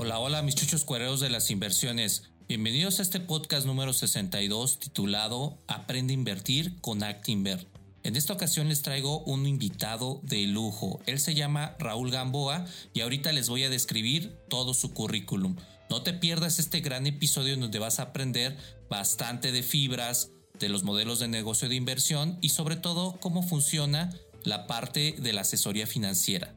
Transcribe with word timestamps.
Hola, 0.00 0.20
hola 0.20 0.42
mis 0.42 0.54
chuchos 0.54 0.84
cuereros 0.84 1.18
de 1.18 1.28
las 1.28 1.50
inversiones. 1.50 2.30
Bienvenidos 2.46 3.00
a 3.00 3.02
este 3.02 3.18
podcast 3.18 3.66
número 3.66 3.92
62 3.92 4.78
titulado 4.78 5.58
Aprende 5.66 6.12
a 6.12 6.14
invertir 6.14 6.80
con 6.80 7.02
Actinver. 7.02 7.66
En 8.04 8.14
esta 8.14 8.32
ocasión 8.32 8.68
les 8.68 8.82
traigo 8.82 9.24
un 9.24 9.44
invitado 9.44 10.20
de 10.22 10.46
lujo. 10.46 11.00
Él 11.06 11.18
se 11.18 11.34
llama 11.34 11.74
Raúl 11.80 12.12
Gamboa 12.12 12.64
y 12.94 13.00
ahorita 13.00 13.32
les 13.32 13.48
voy 13.48 13.64
a 13.64 13.70
describir 13.70 14.38
todo 14.48 14.72
su 14.72 14.94
currículum. 14.94 15.56
No 15.90 16.02
te 16.02 16.12
pierdas 16.12 16.60
este 16.60 16.78
gran 16.78 17.08
episodio 17.08 17.54
en 17.54 17.60
donde 17.60 17.80
vas 17.80 17.98
a 17.98 18.02
aprender 18.04 18.56
bastante 18.88 19.50
de 19.50 19.64
fibras, 19.64 20.30
de 20.60 20.68
los 20.68 20.84
modelos 20.84 21.18
de 21.18 21.26
negocio 21.26 21.68
de 21.68 21.74
inversión 21.74 22.38
y 22.40 22.50
sobre 22.50 22.76
todo 22.76 23.18
cómo 23.18 23.42
funciona 23.42 24.14
la 24.44 24.68
parte 24.68 25.16
de 25.18 25.32
la 25.32 25.40
asesoría 25.40 25.88
financiera. 25.88 26.54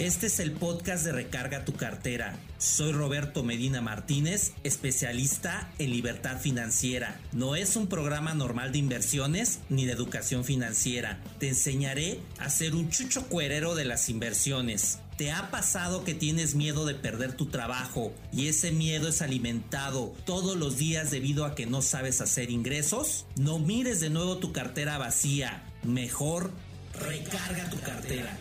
Este 0.00 0.28
es 0.28 0.40
el 0.40 0.52
podcast 0.52 1.04
de 1.04 1.12
Recarga 1.12 1.66
tu 1.66 1.74
cartera. 1.74 2.34
Soy 2.56 2.90
Roberto 2.90 3.42
Medina 3.42 3.82
Martínez, 3.82 4.54
especialista 4.64 5.70
en 5.78 5.90
libertad 5.90 6.40
financiera. 6.40 7.20
No 7.32 7.54
es 7.54 7.76
un 7.76 7.86
programa 7.86 8.32
normal 8.32 8.72
de 8.72 8.78
inversiones 8.78 9.58
ni 9.68 9.84
de 9.84 9.92
educación 9.92 10.42
financiera. 10.42 11.20
Te 11.38 11.48
enseñaré 11.48 12.18
a 12.38 12.48
ser 12.48 12.76
un 12.76 12.88
chucho 12.88 13.26
cuerero 13.26 13.74
de 13.74 13.84
las 13.84 14.08
inversiones. 14.08 15.00
¿Te 15.18 15.32
ha 15.32 15.50
pasado 15.50 16.02
que 16.02 16.14
tienes 16.14 16.54
miedo 16.54 16.86
de 16.86 16.94
perder 16.94 17.34
tu 17.34 17.50
trabajo 17.50 18.14
y 18.32 18.48
ese 18.48 18.72
miedo 18.72 19.06
es 19.06 19.20
alimentado 19.20 20.14
todos 20.24 20.56
los 20.56 20.78
días 20.78 21.10
debido 21.10 21.44
a 21.44 21.54
que 21.54 21.66
no 21.66 21.82
sabes 21.82 22.22
hacer 22.22 22.50
ingresos? 22.50 23.26
No 23.36 23.58
mires 23.58 24.00
de 24.00 24.08
nuevo 24.08 24.38
tu 24.38 24.50
cartera 24.50 24.96
vacía. 24.96 25.62
Mejor 25.82 26.52
recarga 26.94 27.68
tu 27.68 27.78
cartera. 27.80 28.38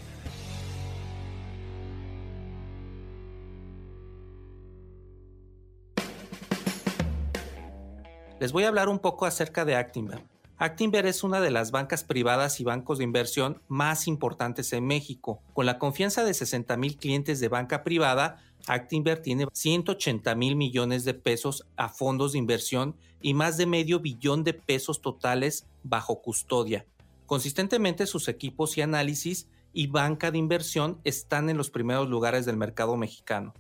Les 8.39 8.53
voy 8.53 8.63
a 8.63 8.69
hablar 8.69 8.87
un 8.87 8.99
poco 8.99 9.25
acerca 9.25 9.65
de 9.65 9.75
Actinver. 9.75 10.23
Actinver 10.57 11.05
es 11.05 11.25
una 11.25 11.41
de 11.41 11.51
las 11.51 11.71
bancas 11.71 12.05
privadas 12.05 12.61
y 12.61 12.63
bancos 12.63 12.97
de 12.97 13.03
inversión 13.03 13.61
más 13.67 14.07
importantes 14.07 14.71
en 14.71 14.87
México. 14.87 15.41
Con 15.53 15.65
la 15.65 15.77
confianza 15.77 16.23
de 16.23 16.33
60 16.33 16.77
mil 16.77 16.95
clientes 16.95 17.41
de 17.41 17.49
banca 17.49 17.83
privada, 17.83 18.37
Actinver 18.65 19.21
tiene 19.21 19.45
180 19.51 20.35
mil 20.35 20.55
millones 20.55 21.03
de 21.03 21.15
pesos 21.15 21.67
a 21.75 21.89
fondos 21.89 22.31
de 22.31 22.37
inversión 22.37 22.95
y 23.21 23.33
más 23.33 23.57
de 23.57 23.65
medio 23.65 23.99
billón 23.99 24.45
de 24.45 24.53
pesos 24.53 25.01
totales 25.01 25.67
bajo 25.83 26.21
custodia. 26.21 26.85
Consistentemente 27.25 28.07
sus 28.07 28.29
equipos 28.29 28.77
y 28.77 28.81
análisis 28.81 29.49
y 29.73 29.87
banca 29.87 30.31
de 30.31 30.37
inversión 30.37 31.01
están 31.03 31.49
en 31.49 31.57
los 31.57 31.71
primeros 31.71 32.07
lugares 32.07 32.45
del 32.45 32.55
mercado 32.55 32.95
mexicano. 32.95 33.53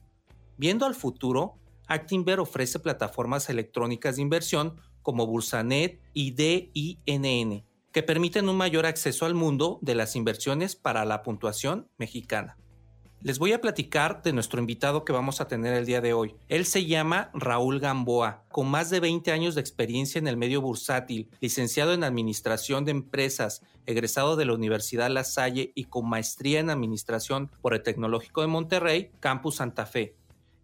Viendo 0.55 0.85
al 0.85 0.95
futuro, 0.95 1.58
Actinver 1.89 2.39
ofrece 2.39 2.79
plataformas 2.79 3.49
electrónicas 3.49 4.15
de 4.15 4.21
inversión 4.21 4.75
como 5.01 5.25
Bursanet 5.25 5.99
y 6.13 6.31
DINN, 6.31 7.65
que 7.91 8.03
permiten 8.03 8.47
un 8.47 8.57
mayor 8.57 8.85
acceso 8.85 9.25
al 9.25 9.33
mundo 9.33 9.79
de 9.81 9.95
las 9.95 10.15
inversiones 10.15 10.75
para 10.75 11.03
la 11.03 11.23
puntuación 11.23 11.89
mexicana. 11.97 12.57
Les 13.21 13.37
voy 13.37 13.51
a 13.51 13.59
platicar 13.59 14.21
de 14.21 14.31
nuestro 14.31 14.61
invitado 14.61 15.03
que 15.03 15.11
vamos 15.11 15.41
a 15.41 15.47
tener 15.49 15.73
el 15.73 15.85
día 15.85 15.99
de 15.99 16.13
hoy. 16.13 16.35
Él 16.47 16.65
se 16.65 16.85
llama 16.85 17.31
Raúl 17.33 17.81
Gamboa, 17.81 18.45
con 18.49 18.69
más 18.69 18.89
de 18.89 19.01
20 19.01 19.31
años 19.33 19.55
de 19.55 19.61
experiencia 19.61 20.19
en 20.19 20.27
el 20.27 20.37
medio 20.37 20.61
bursátil, 20.61 21.29
licenciado 21.41 21.93
en 21.93 22.05
Administración 22.05 22.85
de 22.85 22.91
Empresas, 22.91 23.61
egresado 23.87 24.37
de 24.37 24.45
la 24.45 24.53
Universidad 24.53 25.09
La 25.09 25.25
Salle 25.25 25.73
y 25.75 25.85
con 25.85 26.07
maestría 26.07 26.61
en 26.61 26.69
Administración 26.69 27.51
por 27.61 27.73
el 27.73 27.83
Tecnológico 27.83 28.39
de 28.39 28.47
Monterrey, 28.47 29.11
Campus 29.19 29.55
Santa 29.55 29.85
Fe. 29.85 30.15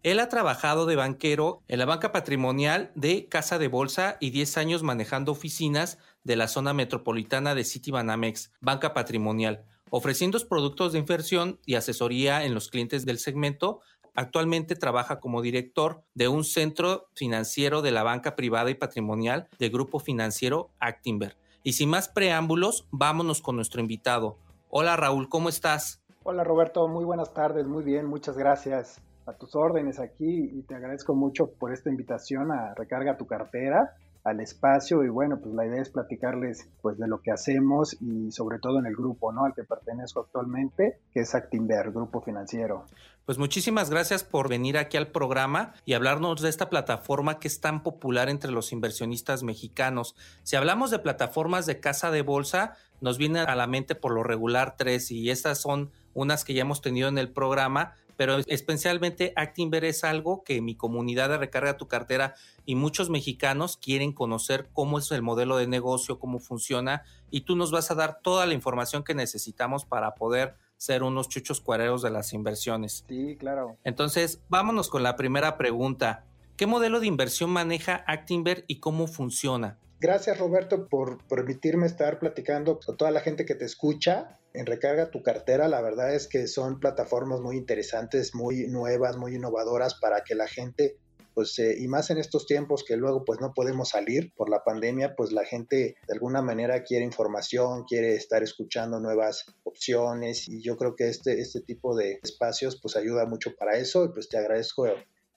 Él 0.02 0.20
ha 0.20 0.28
trabajado 0.28 0.86
de 0.86 0.96
banquero 0.96 1.62
en 1.68 1.78
la 1.78 1.84
banca 1.84 2.12
patrimonial 2.12 2.92
de 2.94 3.26
Casa 3.26 3.58
de 3.58 3.68
Bolsa 3.68 4.16
y 4.20 4.30
10 4.30 4.56
años 4.58 4.82
manejando 4.82 5.32
oficinas 5.32 5.98
de 6.22 6.36
la 6.36 6.48
zona 6.48 6.72
metropolitana 6.72 7.54
de 7.54 7.64
Citibanamex, 7.64 8.52
banca 8.60 8.94
patrimonial, 8.94 9.64
ofreciendo 9.90 10.38
productos 10.48 10.92
de 10.92 11.00
inversión 11.00 11.58
y 11.66 11.74
asesoría 11.74 12.44
en 12.44 12.54
los 12.54 12.68
clientes 12.68 13.04
del 13.04 13.18
segmento. 13.18 13.80
Actualmente 14.14 14.76
trabaja 14.76 15.18
como 15.18 15.42
director 15.42 16.02
de 16.14 16.28
un 16.28 16.44
centro 16.44 17.08
financiero 17.14 17.82
de 17.82 17.90
la 17.90 18.02
banca 18.02 18.36
privada 18.36 18.70
y 18.70 18.74
patrimonial 18.74 19.48
del 19.58 19.70
grupo 19.70 19.98
financiero 19.98 20.70
Actinver. 20.78 21.36
Y 21.62 21.72
sin 21.72 21.90
más 21.90 22.08
preámbulos, 22.08 22.86
vámonos 22.90 23.40
con 23.40 23.56
nuestro 23.56 23.80
invitado. 23.80 24.38
Hola 24.68 24.96
Raúl, 24.96 25.28
¿cómo 25.28 25.48
estás? 25.48 26.00
Hola 26.22 26.44
Roberto, 26.44 26.86
muy 26.88 27.04
buenas 27.04 27.32
tardes, 27.34 27.66
muy 27.66 27.82
bien, 27.84 28.06
muchas 28.06 28.36
gracias 28.36 29.00
a 29.26 29.32
tus 29.32 29.54
órdenes 29.54 29.98
aquí 29.98 30.50
y 30.52 30.62
te 30.62 30.74
agradezco 30.74 31.14
mucho 31.14 31.50
por 31.50 31.72
esta 31.72 31.90
invitación 31.90 32.52
a 32.52 32.74
Recarga 32.74 33.16
tu 33.16 33.26
cartera 33.26 33.94
al 34.26 34.40
espacio 34.40 35.04
y 35.04 35.08
bueno, 35.08 35.38
pues 35.40 35.54
la 35.54 35.64
idea 35.66 35.80
es 35.80 35.90
platicarles 35.90 36.68
pues 36.82 36.98
de 36.98 37.06
lo 37.06 37.20
que 37.20 37.30
hacemos 37.30 37.96
y 38.00 38.32
sobre 38.32 38.58
todo 38.58 38.80
en 38.80 38.86
el 38.86 38.96
grupo, 38.96 39.30
¿no? 39.32 39.44
Al 39.44 39.54
que 39.54 39.62
pertenezco 39.62 40.18
actualmente, 40.20 40.98
que 41.12 41.20
es 41.20 41.34
Actinver, 41.36 41.92
grupo 41.92 42.20
financiero. 42.20 42.86
Pues 43.24 43.38
muchísimas 43.38 43.88
gracias 43.88 44.24
por 44.24 44.48
venir 44.48 44.78
aquí 44.78 44.96
al 44.96 45.08
programa 45.12 45.74
y 45.84 45.94
hablarnos 45.94 46.42
de 46.42 46.48
esta 46.48 46.68
plataforma 46.70 47.38
que 47.38 47.46
es 47.46 47.60
tan 47.60 47.84
popular 47.84 48.28
entre 48.28 48.50
los 48.50 48.72
inversionistas 48.72 49.44
mexicanos. 49.44 50.16
Si 50.42 50.56
hablamos 50.56 50.90
de 50.90 50.98
plataformas 50.98 51.64
de 51.66 51.78
casa 51.78 52.10
de 52.10 52.22
bolsa, 52.22 52.74
nos 53.00 53.18
viene 53.18 53.40
a 53.40 53.54
la 53.54 53.68
mente 53.68 53.94
por 53.94 54.12
lo 54.12 54.24
regular 54.24 54.74
tres 54.76 55.12
y 55.12 55.30
estas 55.30 55.60
son 55.60 55.92
unas 56.14 56.44
que 56.44 56.54
ya 56.54 56.62
hemos 56.62 56.82
tenido 56.82 57.08
en 57.08 57.18
el 57.18 57.30
programa, 57.30 57.94
pero 58.16 58.38
especialmente 58.46 59.32
Actinver 59.36 59.84
es 59.84 60.04
algo 60.04 60.42
que 60.42 60.60
mi 60.60 60.74
comunidad 60.74 61.28
de 61.28 61.38
Recarga 61.38 61.76
tu 61.76 61.88
cartera 61.88 62.34
y 62.64 62.74
muchos 62.74 63.10
mexicanos 63.10 63.76
quieren 63.76 64.12
conocer 64.12 64.68
cómo 64.72 64.98
es 64.98 65.10
el 65.10 65.22
modelo 65.22 65.56
de 65.56 65.66
negocio, 65.66 66.18
cómo 66.18 66.38
funciona 66.38 67.04
y 67.30 67.42
tú 67.42 67.56
nos 67.56 67.70
vas 67.70 67.90
a 67.90 67.94
dar 67.94 68.20
toda 68.22 68.46
la 68.46 68.54
información 68.54 69.04
que 69.04 69.14
necesitamos 69.14 69.84
para 69.84 70.14
poder 70.14 70.54
ser 70.76 71.02
unos 71.02 71.28
chuchos 71.28 71.60
cuareros 71.60 72.02
de 72.02 72.10
las 72.10 72.32
inversiones. 72.32 73.04
Sí, 73.08 73.36
claro. 73.38 73.76
Entonces, 73.84 74.42
vámonos 74.48 74.88
con 74.88 75.02
la 75.02 75.16
primera 75.16 75.56
pregunta. 75.56 76.24
¿Qué 76.56 76.66
modelo 76.66 77.00
de 77.00 77.06
inversión 77.06 77.50
maneja 77.50 78.04
Actinver 78.06 78.64
y 78.66 78.80
cómo 78.80 79.06
funciona? 79.06 79.78
Gracias 79.98 80.38
Roberto 80.38 80.88
por 80.88 81.22
permitirme 81.24 81.86
estar 81.86 82.18
platicando 82.18 82.78
con 82.80 82.96
toda 82.96 83.10
la 83.10 83.20
gente 83.20 83.46
que 83.46 83.54
te 83.54 83.64
escucha 83.64 84.38
en 84.56 84.66
Recarga 84.66 85.10
tu 85.10 85.22
cartera. 85.22 85.68
La 85.68 85.80
verdad 85.80 86.14
es 86.14 86.26
que 86.26 86.46
son 86.46 86.80
plataformas 86.80 87.40
muy 87.40 87.56
interesantes, 87.56 88.34
muy 88.34 88.66
nuevas, 88.66 89.16
muy 89.16 89.34
innovadoras 89.34 89.94
para 89.94 90.22
que 90.24 90.34
la 90.34 90.48
gente 90.48 90.96
pues 91.36 91.58
eh, 91.58 91.76
y 91.78 91.86
más 91.86 92.08
en 92.08 92.16
estos 92.16 92.46
tiempos 92.46 92.82
que 92.82 92.96
luego 92.96 93.22
pues 93.22 93.42
no 93.42 93.52
podemos 93.52 93.90
salir 93.90 94.32
por 94.36 94.48
la 94.48 94.64
pandemia, 94.64 95.14
pues 95.14 95.32
la 95.32 95.44
gente 95.44 95.96
de 96.06 96.14
alguna 96.14 96.40
manera 96.40 96.82
quiere 96.82 97.04
información, 97.04 97.84
quiere 97.84 98.14
estar 98.14 98.42
escuchando 98.42 99.00
nuevas 99.00 99.44
opciones 99.62 100.48
y 100.48 100.62
yo 100.62 100.78
creo 100.78 100.96
que 100.96 101.08
este, 101.08 101.38
este 101.38 101.60
tipo 101.60 101.94
de 101.94 102.20
espacios 102.22 102.80
pues 102.80 102.96
ayuda 102.96 103.26
mucho 103.26 103.54
para 103.54 103.76
eso 103.76 104.06
y 104.06 104.08
pues 104.08 104.30
te 104.30 104.38
agradezco 104.38 104.86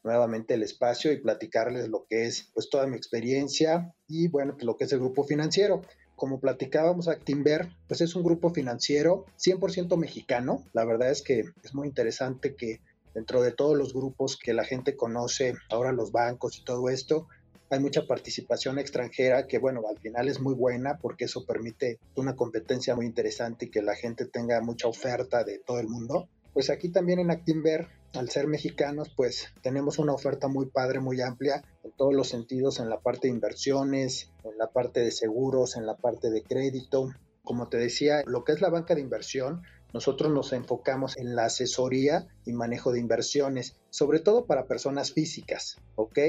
nuevamente 0.02 0.54
el 0.54 0.64
espacio 0.64 1.12
y 1.12 1.20
platicarles 1.20 1.90
lo 1.90 2.06
que 2.10 2.28
es 2.28 2.50
pues 2.54 2.70
toda 2.70 2.88
mi 2.88 2.96
experiencia 2.96 3.94
y 4.08 4.30
bueno, 4.30 4.54
pues 4.54 4.64
lo 4.64 4.78
que 4.78 4.86
es 4.86 4.94
el 4.94 5.00
grupo 5.00 5.26
financiero. 5.26 5.82
Como 6.20 6.42
platicábamos, 6.42 7.08
Actinver, 7.08 7.70
pues 7.88 8.02
es 8.02 8.14
un 8.14 8.24
grupo 8.24 8.50
financiero 8.50 9.26
100% 9.38 9.96
mexicano. 9.96 10.66
La 10.74 10.84
verdad 10.84 11.12
es 11.12 11.22
que 11.22 11.46
es 11.64 11.74
muy 11.74 11.88
interesante 11.88 12.56
que 12.56 12.82
dentro 13.14 13.42
de 13.42 13.54
todos 13.54 13.78
los 13.78 13.94
grupos 13.94 14.36
que 14.36 14.54
la 14.54 14.66
gente 14.66 14.98
conoce, 14.98 15.56
ahora 15.70 15.94
los 15.94 16.12
bancos 16.12 16.58
y 16.58 16.66
todo 16.66 16.90
esto, 16.90 17.30
hay 17.70 17.80
mucha 17.80 18.06
participación 18.06 18.80
extranjera 18.80 19.48
que, 19.48 19.60
bueno, 19.60 19.82
al 19.90 19.98
final 19.98 20.28
es 20.28 20.42
muy 20.42 20.56
buena 20.56 20.98
porque 20.98 21.24
eso 21.24 21.46
permite 21.46 22.00
una 22.18 22.36
competencia 22.36 22.98
muy 22.98 23.06
interesante 23.06 23.68
y 23.68 23.72
que 23.72 23.82
la 23.82 23.96
gente 23.96 24.26
tenga 24.26 24.60
mucha 24.60 24.90
oferta 24.90 25.46
de 25.46 25.60
todo 25.60 25.80
el 25.80 25.88
mundo. 25.88 26.28
Pues 26.52 26.70
aquí 26.70 26.90
también 26.90 27.20
en 27.20 27.32
Actinver 27.32 27.88
al 28.14 28.30
ser 28.30 28.48
mexicanos, 28.48 29.10
pues 29.16 29.54
tenemos 29.62 30.00
una 30.00 30.14
oferta 30.14 30.50
muy 30.50 30.66
padre, 30.66 31.00
muy 31.00 31.22
amplia 31.22 31.64
todos 32.00 32.14
los 32.14 32.30
sentidos, 32.30 32.80
en 32.80 32.90
la 32.90 33.02
parte 33.02 33.28
de 33.28 33.34
inversiones, 33.34 34.32
en 34.46 34.58
la 34.58 34.72
parte 34.72 35.02
de 35.02 35.12
seguros, 35.12 35.76
en 35.76 35.86
la 35.86 35.98
parte 35.98 36.30
de 36.30 36.42
crédito. 36.42 37.10
Como 37.44 37.68
te 37.68 37.78
decía, 37.78 38.24
lo 38.26 38.46
que 38.46 38.54
es 38.54 38.62
la 38.62 38.70
banca 38.70 38.96
de 38.96 39.02
inversión, 39.02 39.64
nosotros 39.94 40.32
nos 40.32 40.54
enfocamos 40.54 41.18
en 41.18 41.36
la 41.36 41.46
asesoría 41.46 42.26
y 42.46 42.54
manejo 42.54 42.94
de 42.94 43.02
inversiones, 43.02 43.76
sobre 43.90 44.20
todo 44.20 44.46
para 44.46 44.66
personas 44.66 45.12
físicas, 45.12 45.76
¿ok? 45.96 46.20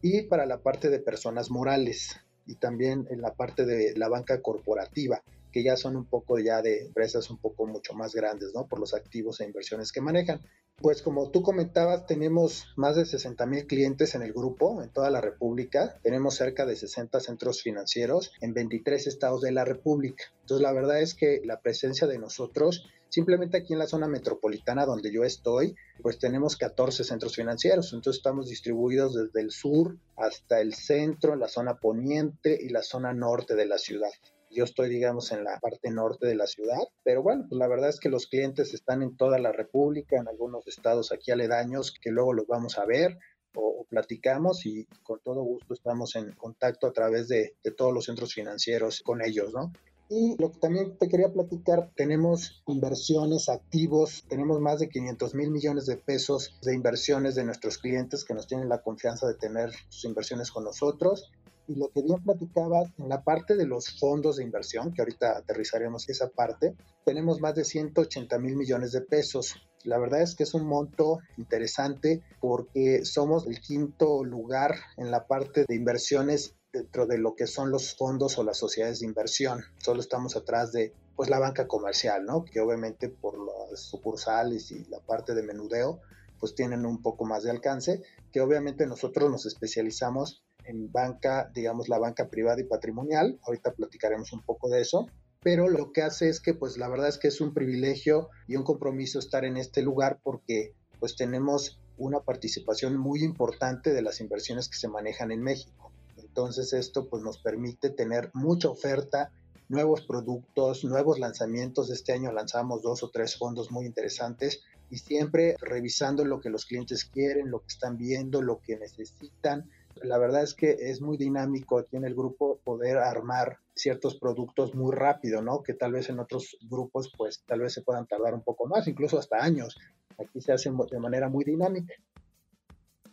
Y 0.00 0.22
para 0.22 0.46
la 0.46 0.62
parte 0.62 0.88
de 0.88 0.98
personas 0.98 1.50
morales 1.50 2.16
y 2.46 2.54
también 2.54 3.06
en 3.10 3.20
la 3.20 3.34
parte 3.34 3.66
de 3.66 3.94
la 3.98 4.08
banca 4.08 4.40
corporativa 4.40 5.22
que 5.52 5.62
ya 5.62 5.76
son 5.76 5.96
un 5.96 6.04
poco 6.04 6.38
ya 6.38 6.62
de 6.62 6.86
empresas 6.86 7.30
un 7.30 7.38
poco 7.38 7.66
mucho 7.66 7.94
más 7.94 8.14
grandes, 8.14 8.52
¿no? 8.54 8.66
Por 8.66 8.78
los 8.80 8.94
activos 8.94 9.40
e 9.40 9.44
inversiones 9.44 9.92
que 9.92 10.00
manejan. 10.00 10.40
Pues 10.80 11.02
como 11.02 11.32
tú 11.32 11.42
comentabas, 11.42 12.06
tenemos 12.06 12.66
más 12.76 12.94
de 12.94 13.04
60 13.04 13.46
mil 13.46 13.66
clientes 13.66 14.14
en 14.14 14.22
el 14.22 14.32
grupo 14.32 14.80
en 14.80 14.90
toda 14.90 15.10
la 15.10 15.20
República. 15.20 15.98
Tenemos 16.04 16.36
cerca 16.36 16.66
de 16.66 16.76
60 16.76 17.18
centros 17.18 17.62
financieros 17.62 18.30
en 18.40 18.54
23 18.54 19.08
estados 19.08 19.40
de 19.40 19.50
la 19.50 19.64
República. 19.64 20.22
Entonces 20.42 20.62
la 20.62 20.72
verdad 20.72 21.00
es 21.00 21.14
que 21.14 21.42
la 21.44 21.60
presencia 21.60 22.06
de 22.06 22.20
nosotros, 22.20 22.88
simplemente 23.08 23.56
aquí 23.56 23.72
en 23.72 23.80
la 23.80 23.88
zona 23.88 24.06
metropolitana 24.06 24.86
donde 24.86 25.12
yo 25.12 25.24
estoy, 25.24 25.74
pues 26.00 26.20
tenemos 26.20 26.56
14 26.56 27.02
centros 27.02 27.34
financieros. 27.34 27.92
Entonces 27.92 28.20
estamos 28.20 28.48
distribuidos 28.48 29.16
desde 29.16 29.40
el 29.40 29.50
sur 29.50 29.96
hasta 30.16 30.60
el 30.60 30.74
centro, 30.74 31.34
la 31.34 31.48
zona 31.48 31.80
poniente 31.80 32.56
y 32.56 32.68
la 32.68 32.82
zona 32.82 33.12
norte 33.12 33.56
de 33.56 33.66
la 33.66 33.78
ciudad. 33.78 34.12
Yo 34.50 34.64
estoy, 34.64 34.88
digamos, 34.88 35.32
en 35.32 35.44
la 35.44 35.58
parte 35.60 35.90
norte 35.90 36.26
de 36.26 36.34
la 36.34 36.46
ciudad, 36.46 36.80
pero 37.04 37.22
bueno, 37.22 37.46
pues 37.48 37.58
la 37.58 37.68
verdad 37.68 37.88
es 37.90 38.00
que 38.00 38.08
los 38.08 38.26
clientes 38.26 38.74
están 38.74 39.02
en 39.02 39.16
toda 39.16 39.38
la 39.38 39.52
República, 39.52 40.16
en 40.16 40.28
algunos 40.28 40.66
estados 40.66 41.12
aquí 41.12 41.30
aledaños, 41.30 41.92
que 41.92 42.10
luego 42.10 42.32
los 42.32 42.46
vamos 42.46 42.78
a 42.78 42.84
ver 42.84 43.18
o, 43.54 43.84
platicamos 43.88 44.66
y 44.66 44.86
con 45.02 45.20
todo 45.20 45.42
gusto 45.42 45.72
estamos 45.72 46.14
en 46.16 46.32
contacto 46.32 46.86
a 46.86 46.92
través 46.92 47.28
de, 47.28 47.56
de 47.62 47.70
todos 47.70 47.92
los 47.92 48.04
centros 48.04 48.34
financieros 48.34 49.00
con 49.02 49.22
ellos, 49.22 49.52
¿no? 49.54 49.72
Y 50.10 50.40
lo 50.40 50.50
que 50.50 50.58
también 50.58 50.96
te 50.96 51.08
quería 51.08 51.30
platicar, 51.30 51.90
tenemos 51.94 52.62
inversiones 52.66 53.50
activos, 53.50 54.24
tenemos 54.28 54.58
más 54.58 54.80
de 54.80 54.88
500 54.88 55.34
mil 55.34 55.50
millones 55.50 55.84
de 55.84 55.98
pesos 55.98 56.58
de 56.62 56.74
inversiones 56.74 57.34
de 57.34 57.44
nuestros 57.44 57.76
clientes 57.76 58.24
que 58.24 58.32
nos 58.32 58.46
tienen 58.46 58.70
la 58.70 58.80
confianza 58.80 59.26
de 59.28 59.34
tener 59.34 59.70
sus 59.90 60.06
inversiones 60.06 60.50
con 60.50 60.64
nosotros 60.64 61.30
y 61.68 61.74
lo 61.74 61.90
que 61.90 62.02
bien 62.02 62.22
platicaba 62.22 62.82
en 62.96 63.08
la 63.08 63.22
parte 63.22 63.54
de 63.54 63.66
los 63.66 63.98
fondos 64.00 64.36
de 64.36 64.44
inversión, 64.44 64.92
que 64.92 65.02
ahorita 65.02 65.36
aterrizaremos 65.36 66.08
esa 66.08 66.28
parte, 66.28 66.74
tenemos 67.04 67.40
más 67.40 67.54
de 67.54 67.64
180 67.64 68.38
mil 68.38 68.56
millones 68.56 68.92
de 68.92 69.02
pesos. 69.02 69.54
La 69.84 69.98
verdad 69.98 70.22
es 70.22 70.34
que 70.34 70.44
es 70.44 70.54
un 70.54 70.66
monto 70.66 71.18
interesante 71.36 72.22
porque 72.40 73.04
somos 73.04 73.46
el 73.46 73.60
quinto 73.60 74.24
lugar 74.24 74.74
en 74.96 75.10
la 75.10 75.26
parte 75.26 75.66
de 75.68 75.74
inversiones 75.76 76.54
dentro 76.72 77.06
de 77.06 77.18
lo 77.18 77.34
que 77.34 77.46
son 77.46 77.70
los 77.70 77.94
fondos 77.96 78.38
o 78.38 78.44
las 78.44 78.58
sociedades 78.58 79.00
de 79.00 79.06
inversión. 79.06 79.62
Solo 79.76 80.00
estamos 80.00 80.36
atrás 80.36 80.72
de 80.72 80.94
pues 81.16 81.28
la 81.28 81.38
banca 81.38 81.66
comercial, 81.66 82.24
¿no? 82.24 82.44
Que 82.44 82.60
obviamente 82.60 83.08
por 83.08 83.38
las 83.38 83.80
sucursales 83.80 84.70
y 84.70 84.84
la 84.86 85.00
parte 85.00 85.34
de 85.34 85.42
menudeo 85.42 86.00
pues 86.38 86.54
tienen 86.54 86.86
un 86.86 87.02
poco 87.02 87.24
más 87.24 87.42
de 87.42 87.50
alcance, 87.50 88.02
que 88.32 88.40
obviamente 88.40 88.86
nosotros 88.86 89.30
nos 89.30 89.44
especializamos 89.44 90.44
en 90.68 90.92
banca, 90.92 91.50
digamos 91.54 91.88
la 91.88 91.98
banca 91.98 92.28
privada 92.28 92.60
y 92.60 92.64
patrimonial. 92.64 93.38
Ahorita 93.42 93.72
platicaremos 93.72 94.32
un 94.32 94.42
poco 94.42 94.68
de 94.68 94.82
eso. 94.82 95.06
Pero 95.42 95.68
lo 95.68 95.92
que 95.92 96.02
hace 96.02 96.28
es 96.28 96.40
que, 96.40 96.52
pues 96.52 96.78
la 96.78 96.88
verdad 96.88 97.08
es 97.08 97.18
que 97.18 97.28
es 97.28 97.40
un 97.40 97.54
privilegio 97.54 98.28
y 98.46 98.56
un 98.56 98.64
compromiso 98.64 99.18
estar 99.18 99.44
en 99.44 99.56
este 99.56 99.82
lugar 99.82 100.20
porque 100.22 100.74
pues 101.00 101.16
tenemos 101.16 101.80
una 101.96 102.20
participación 102.20 102.96
muy 102.96 103.22
importante 103.22 103.92
de 103.92 104.02
las 104.02 104.20
inversiones 104.20 104.68
que 104.68 104.76
se 104.76 104.88
manejan 104.88 105.30
en 105.30 105.42
México. 105.42 105.92
Entonces 106.16 106.72
esto 106.72 107.08
pues 107.08 107.22
nos 107.22 107.38
permite 107.38 107.90
tener 107.90 108.30
mucha 108.34 108.68
oferta, 108.68 109.30
nuevos 109.68 110.02
productos, 110.02 110.84
nuevos 110.84 111.18
lanzamientos. 111.18 111.90
Este 111.90 112.12
año 112.12 112.32
lanzamos 112.32 112.82
dos 112.82 113.02
o 113.02 113.10
tres 113.10 113.36
fondos 113.36 113.70
muy 113.70 113.86
interesantes 113.86 114.62
y 114.90 114.98
siempre 114.98 115.56
revisando 115.60 116.24
lo 116.24 116.40
que 116.40 116.50
los 116.50 116.66
clientes 116.66 117.04
quieren, 117.04 117.50
lo 117.50 117.60
que 117.60 117.68
están 117.68 117.96
viendo, 117.96 118.42
lo 118.42 118.60
que 118.60 118.76
necesitan 118.76 119.70
la 120.02 120.18
verdad 120.18 120.42
es 120.42 120.54
que 120.54 120.76
es 120.78 121.00
muy 121.00 121.16
dinámico 121.16 121.78
aquí 121.78 121.96
en 121.96 122.04
el 122.04 122.14
grupo 122.14 122.58
poder 122.64 122.98
armar 122.98 123.58
ciertos 123.74 124.18
productos 124.18 124.74
muy 124.74 124.94
rápido, 124.94 125.42
¿no? 125.42 125.62
Que 125.62 125.74
tal 125.74 125.92
vez 125.92 126.08
en 126.08 126.18
otros 126.18 126.56
grupos, 126.62 127.12
pues 127.16 127.42
tal 127.46 127.60
vez 127.60 127.72
se 127.72 127.82
puedan 127.82 128.06
tardar 128.06 128.34
un 128.34 128.42
poco 128.42 128.66
más, 128.66 128.88
incluso 128.88 129.18
hasta 129.18 129.42
años. 129.42 129.76
Aquí 130.18 130.40
se 130.40 130.52
hace 130.52 130.70
de 130.70 130.98
manera 130.98 131.28
muy 131.28 131.44
dinámica. 131.44 131.94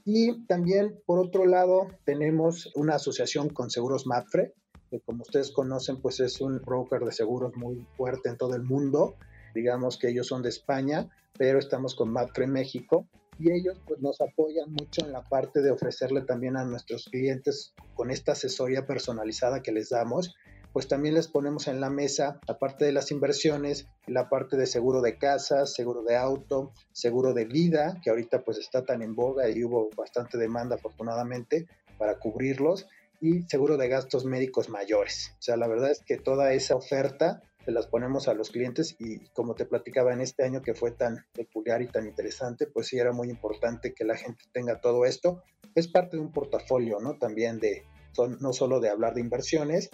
Y 0.04 0.46
también, 0.46 1.00
por 1.06 1.20
otro 1.20 1.46
lado, 1.46 1.88
tenemos 2.04 2.72
una 2.76 2.96
asociación 2.96 3.50
con 3.50 3.70
Seguros 3.70 4.06
Mapfre, 4.06 4.54
que 4.90 5.00
como 5.00 5.24
ustedes 5.24 5.52
conocen, 5.52 6.02
pues 6.02 6.20
es 6.20 6.42
un 6.42 6.60
broker 6.60 7.02
de 7.02 7.12
seguros 7.12 7.56
muy 7.56 7.88
fuerte 7.98 8.30
en 8.30 8.38
todo 8.38 8.56
el 8.56 8.64
mundo. 8.64 9.16
Digamos 9.54 9.98
que 9.98 10.10
ellos 10.10 10.28
son 10.28 10.44
de 10.44 10.50
España, 10.50 11.10
pero 11.38 11.60
estamos 11.60 11.96
con 11.96 12.12
Mapfre 12.12 12.48
México 12.48 13.08
y 13.40 13.52
ellos 13.52 13.78
pues 13.88 14.02
nos 14.02 14.22
apoyan 14.22 14.72
mucho 14.72 15.06
en 15.06 15.12
la 15.12 15.24
parte 15.24 15.62
de 15.62 15.72
ofrecerle 15.72 16.22
también 16.22 16.58
a 16.58 16.66
nuestros 16.66 17.06
clientes 17.06 17.74
con 17.94 18.12
esta 18.12 18.34
asesoría 18.34 18.86
personalizada 18.86 19.62
que 19.62 19.72
les 19.72 19.90
damos, 19.90 20.36
pues 20.74 20.88
también 20.88 21.16
les 21.16 21.28
ponemos 21.28 21.68
en 21.68 21.80
la 21.80 21.90
mesa, 21.90 22.40
aparte 22.48 22.84
de 22.86 22.92
las 22.92 23.12
inversiones, 23.12 23.88
la 24.08 24.28
parte 24.28 24.58
de 24.58 24.66
seguro 24.66 25.02
de 25.02 25.18
casa, 25.18 25.66
seguro 25.66 26.04
de 26.04 26.18
auto, 26.18 26.74
seguro 26.92 27.34
de 27.34 27.46
vida, 27.46 28.00
que 28.04 28.10
ahorita 28.10 28.44
pues 28.44 28.58
está 28.58 28.84
tan 28.84 29.02
en 29.02 29.16
boga 29.16 29.50
y 29.50 29.64
hubo 29.64 29.90
bastante 29.96 30.38
demanda 30.38 30.76
afortunadamente 30.76 31.68
para 31.98 32.20
cubrirlos, 32.20 32.88
y 33.22 33.42
seguro 33.44 33.78
de 33.78 33.88
gastos 33.88 34.26
médicos 34.26 34.70
mayores. 34.70 35.34
O 35.40 35.42
sea, 35.42 35.58
la 35.58 35.68
verdad 35.68 35.92
es 35.92 36.02
que 36.02 36.18
toda 36.18 36.54
esa 36.54 36.76
oferta 36.76 37.42
se 37.66 37.72
las 37.72 37.88
ponemos 37.88 38.28
a 38.28 38.36
los 38.36 38.52
clientes 38.52 38.96
y 39.00 39.20
como 39.34 39.56
te 39.56 39.66
platicaba 39.66 40.14
en 40.14 40.22
este 40.22 40.44
año 40.44 40.62
que 40.62 40.76
fue 40.76 40.92
tan 40.92 41.26
peculiar 41.34 41.82
y 41.82 41.88
tan 41.88 42.06
interesante, 42.06 42.68
pues 42.68 42.88
sí 42.88 43.00
era 43.00 43.12
muy 43.12 43.30
importante 43.30 43.94
que 43.94 44.06
la 44.06 44.16
gente 44.16 44.44
tenga 44.54 44.80
todo 44.80 45.06
esto. 45.06 45.42
Es 45.74 45.88
parte 45.88 46.18
de 46.18 46.22
un 46.22 46.32
portafolio, 46.32 47.00
¿no? 47.00 47.18
También 47.18 47.60
de, 47.60 47.84
son, 48.14 48.38
no 48.40 48.54
solo 48.54 48.80
de 48.80 48.90
hablar 48.90 49.16
de 49.16 49.22
inversiones, 49.22 49.90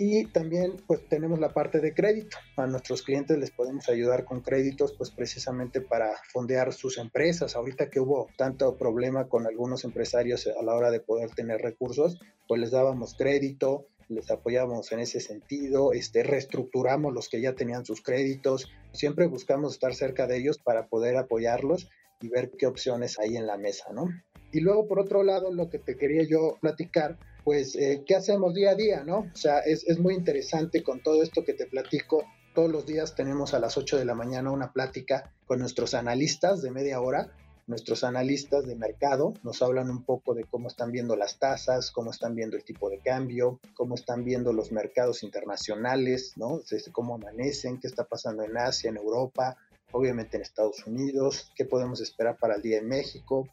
y 0.00 0.26
también 0.26 0.76
pues 0.86 1.08
tenemos 1.08 1.40
la 1.40 1.52
parte 1.52 1.80
de 1.80 1.92
crédito. 1.92 2.36
A 2.56 2.68
nuestros 2.68 3.02
clientes 3.02 3.36
les 3.36 3.50
podemos 3.50 3.88
ayudar 3.88 4.24
con 4.24 4.42
créditos 4.42 4.94
pues 4.96 5.10
precisamente 5.10 5.80
para 5.80 6.12
fondear 6.32 6.72
sus 6.72 6.98
empresas. 6.98 7.56
Ahorita 7.56 7.90
que 7.90 7.98
hubo 7.98 8.28
tanto 8.36 8.76
problema 8.76 9.28
con 9.28 9.48
algunos 9.48 9.82
empresarios 9.84 10.46
a 10.46 10.62
la 10.62 10.74
hora 10.74 10.92
de 10.92 11.00
poder 11.00 11.30
tener 11.30 11.60
recursos, 11.62 12.20
pues 12.46 12.60
les 12.60 12.70
dábamos 12.70 13.16
crédito, 13.16 13.88
les 14.08 14.30
apoyamos 14.30 14.90
en 14.92 15.00
ese 15.00 15.20
sentido, 15.20 15.92
este, 15.92 16.22
reestructuramos 16.22 17.12
los 17.12 17.28
que 17.28 17.40
ya 17.40 17.54
tenían 17.54 17.84
sus 17.84 18.02
créditos, 18.02 18.70
siempre 18.92 19.26
buscamos 19.26 19.74
estar 19.74 19.94
cerca 19.94 20.26
de 20.26 20.38
ellos 20.38 20.58
para 20.58 20.86
poder 20.88 21.16
apoyarlos 21.16 21.88
y 22.20 22.28
ver 22.28 22.50
qué 22.58 22.66
opciones 22.66 23.18
hay 23.18 23.36
en 23.36 23.46
la 23.46 23.56
mesa, 23.56 23.92
¿no? 23.92 24.08
Y 24.50 24.60
luego, 24.60 24.88
por 24.88 24.98
otro 24.98 25.22
lado, 25.22 25.52
lo 25.52 25.68
que 25.68 25.78
te 25.78 25.96
quería 25.96 26.22
yo 26.22 26.56
platicar, 26.60 27.18
pues, 27.44 27.76
eh, 27.76 28.02
¿qué 28.06 28.16
hacemos 28.16 28.54
día 28.54 28.70
a 28.70 28.74
día, 28.74 29.04
no? 29.04 29.18
O 29.32 29.36
sea, 29.36 29.60
es, 29.60 29.86
es 29.86 29.98
muy 29.98 30.14
interesante 30.14 30.82
con 30.82 31.02
todo 31.02 31.22
esto 31.22 31.44
que 31.44 31.52
te 31.52 31.66
platico. 31.66 32.24
Todos 32.54 32.70
los 32.70 32.86
días 32.86 33.14
tenemos 33.14 33.52
a 33.54 33.60
las 33.60 33.76
8 33.76 33.98
de 33.98 34.04
la 34.04 34.14
mañana 34.14 34.50
una 34.50 34.72
plática 34.72 35.32
con 35.46 35.60
nuestros 35.60 35.94
analistas 35.94 36.62
de 36.62 36.70
media 36.70 37.00
hora 37.00 37.30
nuestros 37.68 38.02
analistas 38.02 38.66
de 38.66 38.74
mercado 38.74 39.34
nos 39.42 39.62
hablan 39.62 39.90
un 39.90 40.02
poco 40.02 40.34
de 40.34 40.44
cómo 40.44 40.68
están 40.68 40.90
viendo 40.90 41.14
las 41.16 41.38
tasas, 41.38 41.90
cómo 41.90 42.10
están 42.10 42.34
viendo 42.34 42.56
el 42.56 42.64
tipo 42.64 42.88
de 42.88 42.98
cambio, 42.98 43.60
cómo 43.74 43.94
están 43.94 44.24
viendo 44.24 44.52
los 44.52 44.72
mercados 44.72 45.22
internacionales, 45.22 46.32
¿no? 46.36 46.62
cómo 46.92 47.14
amanecen, 47.14 47.78
qué 47.78 47.86
está 47.86 48.04
pasando 48.04 48.42
en 48.42 48.56
Asia, 48.56 48.88
en 48.88 48.96
Europa, 48.96 49.56
obviamente 49.92 50.36
en 50.36 50.42
Estados 50.42 50.86
Unidos, 50.86 51.52
qué 51.54 51.66
podemos 51.66 52.00
esperar 52.00 52.38
para 52.38 52.56
el 52.56 52.62
día 52.62 52.78
en 52.78 52.88
México, 52.88 53.46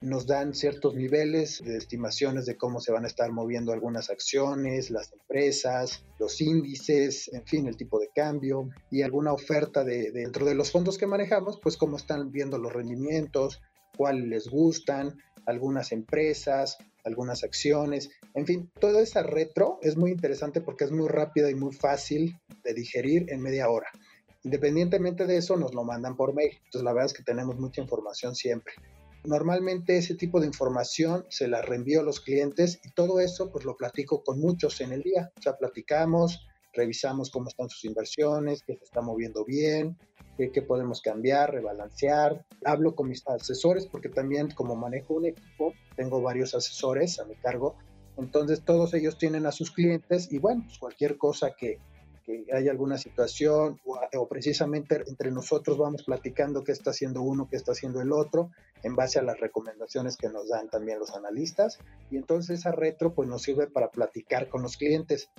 nos 0.00 0.26
dan 0.26 0.54
ciertos 0.54 0.94
niveles 0.94 1.60
de 1.64 1.76
estimaciones 1.76 2.46
de 2.46 2.56
cómo 2.56 2.80
se 2.80 2.92
van 2.92 3.04
a 3.04 3.08
estar 3.08 3.32
moviendo 3.32 3.72
algunas 3.72 4.10
acciones, 4.10 4.90
las 4.90 5.12
empresas, 5.12 6.04
los 6.20 6.40
índices, 6.40 7.28
en 7.32 7.44
fin, 7.44 7.66
el 7.66 7.76
tipo 7.76 7.98
de 7.98 8.08
cambio 8.14 8.68
y 8.90 9.02
alguna 9.02 9.32
oferta 9.32 9.82
de, 9.82 10.12
dentro 10.12 10.46
de 10.46 10.54
los 10.54 10.70
fondos 10.70 10.98
que 10.98 11.06
manejamos, 11.06 11.58
pues 11.60 11.76
cómo 11.76 11.96
están 11.96 12.30
viendo 12.30 12.58
los 12.58 12.72
rendimientos, 12.72 13.60
cuáles 13.98 14.26
les 14.26 14.48
gustan, 14.48 15.18
algunas 15.44 15.92
empresas, 15.92 16.78
algunas 17.04 17.42
acciones, 17.42 18.10
en 18.34 18.46
fin, 18.46 18.70
toda 18.78 19.02
esa 19.02 19.24
retro 19.24 19.80
es 19.82 19.96
muy 19.96 20.12
interesante 20.12 20.60
porque 20.60 20.84
es 20.84 20.92
muy 20.92 21.08
rápida 21.08 21.50
y 21.50 21.56
muy 21.56 21.74
fácil 21.74 22.38
de 22.62 22.72
digerir 22.72 23.26
en 23.32 23.42
media 23.42 23.68
hora. 23.68 23.88
Independientemente 24.44 25.26
de 25.26 25.38
eso, 25.38 25.56
nos 25.56 25.74
lo 25.74 25.82
mandan 25.82 26.16
por 26.16 26.34
mail. 26.34 26.52
Entonces, 26.66 26.84
la 26.84 26.92
verdad 26.92 27.06
es 27.06 27.12
que 27.14 27.24
tenemos 27.24 27.58
mucha 27.58 27.82
información 27.82 28.36
siempre. 28.36 28.74
Normalmente 29.24 29.96
ese 29.96 30.14
tipo 30.14 30.38
de 30.38 30.46
información 30.46 31.26
se 31.28 31.48
la 31.48 31.60
reenvío 31.60 32.00
a 32.00 32.04
los 32.04 32.20
clientes 32.20 32.78
y 32.84 32.92
todo 32.92 33.18
eso 33.18 33.50
pues 33.50 33.64
lo 33.64 33.76
platico 33.76 34.22
con 34.22 34.38
muchos 34.38 34.80
en 34.80 34.92
el 34.92 35.02
día. 35.02 35.32
O 35.36 35.42
sea, 35.42 35.56
platicamos, 35.56 36.46
revisamos 36.72 37.30
cómo 37.30 37.48
están 37.48 37.68
sus 37.68 37.84
inversiones, 37.84 38.62
qué 38.62 38.76
se 38.76 38.84
está 38.84 39.00
moviendo 39.00 39.44
bien, 39.44 39.98
qué, 40.46 40.62
podemos 40.62 41.00
cambiar, 41.00 41.52
rebalancear. 41.52 42.44
Hablo 42.64 42.94
con 42.94 43.08
mis 43.08 43.26
asesores 43.26 43.86
porque 43.86 44.08
también 44.08 44.50
como 44.52 44.76
manejo 44.76 45.14
un 45.14 45.26
equipo, 45.26 45.74
tengo 45.96 46.22
varios 46.22 46.54
asesores 46.54 47.18
a 47.18 47.24
mi 47.24 47.34
cargo. 47.34 47.76
Entonces 48.16 48.64
todos 48.64 48.94
ellos 48.94 49.18
tienen 49.18 49.46
a 49.46 49.52
sus 49.52 49.70
clientes 49.70 50.32
y 50.32 50.38
bueno, 50.38 50.62
pues 50.66 50.78
cualquier 50.78 51.18
cosa 51.18 51.52
que, 51.56 51.78
que 52.24 52.44
hay 52.52 52.68
alguna 52.68 52.98
situación 52.98 53.80
o, 53.84 54.28
precisamente 54.28 55.02
entre 55.06 55.30
nosotros 55.30 55.78
vamos 55.78 56.02
platicando 56.02 56.62
qué 56.62 56.72
está 56.72 56.90
haciendo 56.90 57.22
uno, 57.22 57.48
qué 57.48 57.56
está 57.56 57.72
haciendo 57.72 58.00
el 58.00 58.12
otro, 58.12 58.50
en 58.82 58.94
base 58.94 59.18
a 59.18 59.22
las 59.22 59.40
recomendaciones 59.40 60.16
que 60.16 60.28
nos 60.28 60.48
dan 60.48 60.68
también 60.68 60.98
los 60.98 61.14
analistas. 61.14 61.78
Y 62.10 62.16
entonces 62.16 62.60
esa 62.60 62.72
retro 62.72 63.14
pues 63.14 63.28
nos 63.28 63.42
sirve 63.42 63.66
para 63.66 63.90
platicar 63.90 64.48
con 64.48 64.62
los 64.62 64.76
clientes. 64.76 65.30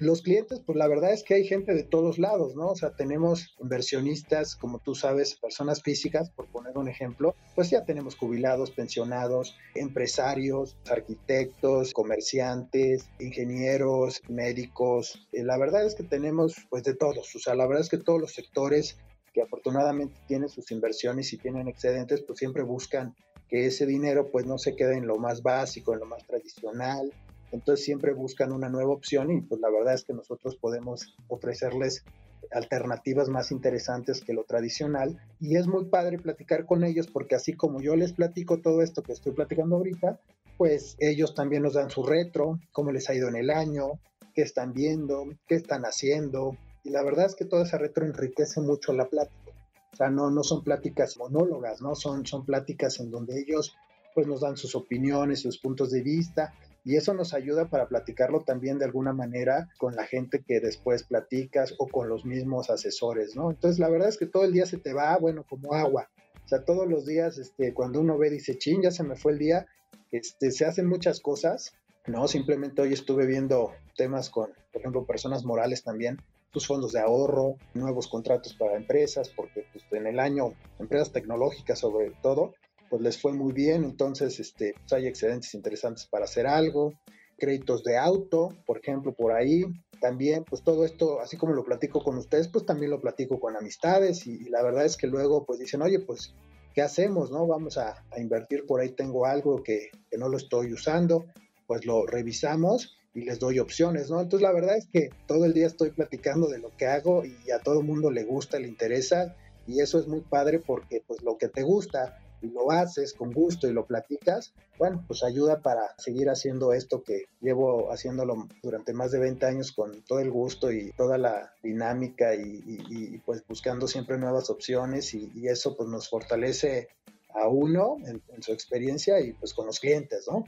Los 0.00 0.22
clientes, 0.22 0.60
pues 0.66 0.76
la 0.76 0.88
verdad 0.88 1.12
es 1.12 1.22
que 1.22 1.34
hay 1.34 1.46
gente 1.46 1.72
de 1.72 1.84
todos 1.84 2.18
lados, 2.18 2.56
¿no? 2.56 2.70
O 2.70 2.74
sea, 2.74 2.96
tenemos 2.96 3.54
inversionistas, 3.60 4.56
como 4.56 4.80
tú 4.80 4.96
sabes, 4.96 5.36
personas 5.36 5.82
físicas, 5.82 6.30
por 6.30 6.46
poner 6.48 6.76
un 6.76 6.88
ejemplo, 6.88 7.36
pues 7.54 7.70
ya 7.70 7.84
tenemos 7.84 8.16
jubilados, 8.16 8.72
pensionados, 8.72 9.56
empresarios, 9.76 10.76
arquitectos, 10.90 11.92
comerciantes, 11.92 13.08
ingenieros, 13.20 14.20
médicos. 14.28 15.28
Eh, 15.30 15.44
la 15.44 15.58
verdad 15.58 15.86
es 15.86 15.94
que 15.94 16.02
tenemos 16.02 16.56
pues 16.70 16.82
de 16.82 16.96
todos, 16.96 17.32
o 17.36 17.38
sea, 17.38 17.54
la 17.54 17.66
verdad 17.66 17.82
es 17.82 17.88
que 17.88 17.98
todos 17.98 18.20
los 18.20 18.32
sectores 18.32 18.98
que 19.32 19.42
afortunadamente 19.42 20.16
tienen 20.26 20.48
sus 20.48 20.72
inversiones 20.72 21.32
y 21.32 21.38
tienen 21.38 21.68
excedentes, 21.68 22.22
pues 22.22 22.40
siempre 22.40 22.64
buscan 22.64 23.14
que 23.48 23.66
ese 23.66 23.86
dinero 23.86 24.30
pues 24.32 24.44
no 24.44 24.58
se 24.58 24.74
quede 24.74 24.96
en 24.96 25.06
lo 25.06 25.18
más 25.18 25.42
básico, 25.42 25.92
en 25.92 26.00
lo 26.00 26.06
más 26.06 26.26
tradicional, 26.26 27.12
entonces 27.52 27.84
siempre 27.84 28.12
buscan 28.12 28.52
una 28.52 28.68
nueva 28.68 28.92
opción 28.92 29.30
y 29.30 29.40
pues 29.40 29.60
la 29.60 29.70
verdad 29.70 29.94
es 29.94 30.04
que 30.04 30.12
nosotros 30.12 30.56
podemos 30.56 31.14
ofrecerles 31.28 32.04
alternativas 32.52 33.28
más 33.28 33.50
interesantes 33.50 34.20
que 34.20 34.32
lo 34.32 34.44
tradicional 34.44 35.18
y 35.40 35.56
es 35.56 35.66
muy 35.66 35.86
padre 35.86 36.18
platicar 36.18 36.66
con 36.66 36.84
ellos 36.84 37.06
porque 37.06 37.34
así 37.34 37.54
como 37.54 37.80
yo 37.80 37.96
les 37.96 38.12
platico 38.12 38.60
todo 38.60 38.82
esto 38.82 39.02
que 39.02 39.12
estoy 39.12 39.32
platicando 39.32 39.76
ahorita, 39.76 40.20
pues 40.56 40.96
ellos 40.98 41.34
también 41.34 41.62
nos 41.62 41.74
dan 41.74 41.90
su 41.90 42.04
retro, 42.04 42.60
cómo 42.72 42.92
les 42.92 43.08
ha 43.08 43.14
ido 43.14 43.28
en 43.28 43.36
el 43.36 43.50
año, 43.50 43.98
qué 44.34 44.42
están 44.42 44.72
viendo, 44.72 45.24
qué 45.46 45.54
están 45.54 45.82
haciendo 45.84 46.56
y 46.82 46.90
la 46.90 47.02
verdad 47.02 47.26
es 47.26 47.34
que 47.34 47.44
toda 47.44 47.64
esa 47.64 47.78
retro 47.78 48.04
enriquece 48.04 48.60
mucho 48.60 48.92
la 48.92 49.06
plática. 49.06 49.52
O 49.92 49.96
sea, 49.96 50.10
no, 50.10 50.30
no 50.30 50.42
son 50.42 50.64
pláticas 50.64 51.16
monólogas, 51.16 51.80
¿no? 51.80 51.94
Son, 51.94 52.26
son 52.26 52.44
pláticas 52.44 52.98
en 52.98 53.10
donde 53.10 53.40
ellos 53.40 53.76
pues 54.12 54.26
nos 54.26 54.40
dan 54.40 54.56
sus 54.56 54.74
opiniones, 54.74 55.40
sus 55.40 55.58
puntos 55.58 55.90
de 55.90 56.02
vista 56.02 56.52
y 56.84 56.96
eso 56.96 57.14
nos 57.14 57.32
ayuda 57.32 57.68
para 57.68 57.88
platicarlo 57.88 58.40
también 58.40 58.78
de 58.78 58.84
alguna 58.84 59.12
manera 59.12 59.70
con 59.78 59.96
la 59.96 60.04
gente 60.04 60.44
que 60.46 60.60
después 60.60 61.02
platicas 61.02 61.74
o 61.78 61.88
con 61.88 62.08
los 62.08 62.24
mismos 62.26 62.68
asesores, 62.70 63.34
¿no? 63.34 63.50
Entonces 63.50 63.78
la 63.78 63.88
verdad 63.88 64.08
es 64.08 64.18
que 64.18 64.26
todo 64.26 64.44
el 64.44 64.52
día 64.52 64.66
se 64.66 64.76
te 64.76 64.92
va, 64.92 65.16
bueno, 65.16 65.44
como 65.48 65.74
agua. 65.74 66.10
O 66.44 66.48
sea, 66.48 66.64
todos 66.64 66.86
los 66.86 67.06
días, 67.06 67.38
este, 67.38 67.72
cuando 67.72 68.00
uno 68.00 68.18
ve, 68.18 68.28
dice, 68.28 68.58
chin, 68.58 68.82
ya 68.82 68.90
se 68.90 69.02
me 69.02 69.16
fue 69.16 69.32
el 69.32 69.38
día, 69.38 69.66
este, 70.12 70.50
se 70.50 70.66
hacen 70.66 70.86
muchas 70.86 71.20
cosas, 71.20 71.74
¿no? 72.06 72.28
Simplemente 72.28 72.82
hoy 72.82 72.92
estuve 72.92 73.24
viendo 73.24 73.72
temas 73.96 74.28
con, 74.28 74.50
por 74.70 74.80
ejemplo, 74.80 75.06
personas 75.06 75.44
morales 75.44 75.84
también, 75.84 76.20
sus 76.52 76.66
fondos 76.66 76.92
de 76.92 77.00
ahorro, 77.00 77.56
nuevos 77.72 78.08
contratos 78.08 78.54
para 78.54 78.76
empresas, 78.76 79.30
porque 79.30 79.66
pues, 79.72 79.84
en 79.90 80.06
el 80.06 80.20
año, 80.20 80.52
empresas 80.78 81.12
tecnológicas 81.12 81.78
sobre 81.78 82.10
todo, 82.22 82.52
pues 82.88 83.02
les 83.02 83.20
fue 83.20 83.32
muy 83.32 83.52
bien, 83.52 83.84
entonces 83.84 84.40
este, 84.40 84.74
pues 84.78 84.92
hay 84.92 85.06
excedentes 85.06 85.54
interesantes 85.54 86.06
para 86.06 86.24
hacer 86.24 86.46
algo, 86.46 86.92
créditos 87.38 87.82
de 87.82 87.96
auto, 87.98 88.50
por 88.66 88.78
ejemplo, 88.78 89.12
por 89.12 89.32
ahí, 89.32 89.64
también, 90.00 90.44
pues 90.44 90.62
todo 90.62 90.84
esto, 90.84 91.20
así 91.20 91.36
como 91.36 91.54
lo 91.54 91.64
platico 91.64 92.02
con 92.02 92.18
ustedes, 92.18 92.48
pues 92.48 92.66
también 92.66 92.90
lo 92.90 93.00
platico 93.00 93.40
con 93.40 93.56
amistades 93.56 94.26
y, 94.26 94.50
la 94.50 94.62
verdad 94.62 94.84
es 94.84 94.96
que 94.96 95.06
luego 95.06 95.44
pues 95.44 95.58
dicen, 95.58 95.82
oye, 95.82 96.00
pues, 96.00 96.34
¿qué 96.74 96.82
hacemos? 96.82 97.30
no 97.30 97.46
Vamos 97.46 97.78
a, 97.78 98.04
invertir 98.18 98.66
por 98.66 98.80
ahí, 98.80 98.90
tengo 98.90 99.26
algo 99.26 99.62
que, 99.62 99.90
no 100.18 100.28
lo 100.28 100.36
estoy 100.36 100.72
usando, 100.72 101.24
pues 101.66 101.86
lo 101.86 102.06
revisamos 102.06 102.98
y 103.14 103.22
les 103.22 103.38
doy 103.38 103.58
opciones, 103.60 104.10
¿no? 104.10 104.20
Entonces 104.20 104.42
la 104.42 104.52
verdad 104.52 104.76
es 104.76 104.86
que 104.92 105.08
todo 105.26 105.44
el 105.44 105.54
día 105.54 105.66
estoy 105.66 105.90
platicando 105.90 106.48
de 106.48 106.58
lo 106.58 106.70
que 106.76 106.86
hago 106.86 107.24
y 107.24 107.50
a 107.50 107.60
todo 107.60 107.80
el 107.80 107.86
mundo 107.86 108.10
le 108.10 108.24
gusta, 108.24 108.58
le 108.58 108.68
interesa 108.68 109.34
y 109.66 109.80
eso 109.80 109.98
es 109.98 110.06
muy 110.06 110.20
padre 110.20 110.58
porque 110.58 111.02
pues 111.06 111.22
lo 111.22 111.38
que 111.38 111.48
te 111.48 111.62
gusta 111.62 112.18
y 112.44 112.50
lo 112.50 112.70
haces 112.70 113.14
con 113.14 113.32
gusto 113.32 113.66
y 113.66 113.72
lo 113.72 113.86
platicas, 113.86 114.52
bueno, 114.78 115.04
pues 115.06 115.22
ayuda 115.22 115.60
para 115.60 115.94
seguir 115.98 116.28
haciendo 116.28 116.72
esto 116.72 117.02
que 117.02 117.24
llevo 117.40 117.90
haciéndolo 117.92 118.48
durante 118.62 118.92
más 118.92 119.10
de 119.12 119.20
20 119.20 119.46
años 119.46 119.72
con 119.72 120.02
todo 120.02 120.20
el 120.20 120.30
gusto 120.30 120.70
y 120.70 120.92
toda 120.92 121.18
la 121.18 121.52
dinámica 121.62 122.34
y, 122.34 123.18
pues 123.24 123.42
buscando 123.46 123.88
siempre 123.88 124.18
nuevas 124.18 124.50
opciones 124.50 125.14
y, 125.14 125.30
eso 125.44 125.76
pues 125.76 125.88
nos 125.88 126.08
fortalece 126.08 126.88
a 127.34 127.48
uno 127.48 127.96
en, 128.06 128.22
en 128.28 128.42
su 128.42 128.52
experiencia 128.52 129.20
y 129.20 129.32
pues 129.32 129.54
con 129.54 129.66
los 129.66 129.78
clientes, 129.78 130.26
¿no? 130.30 130.44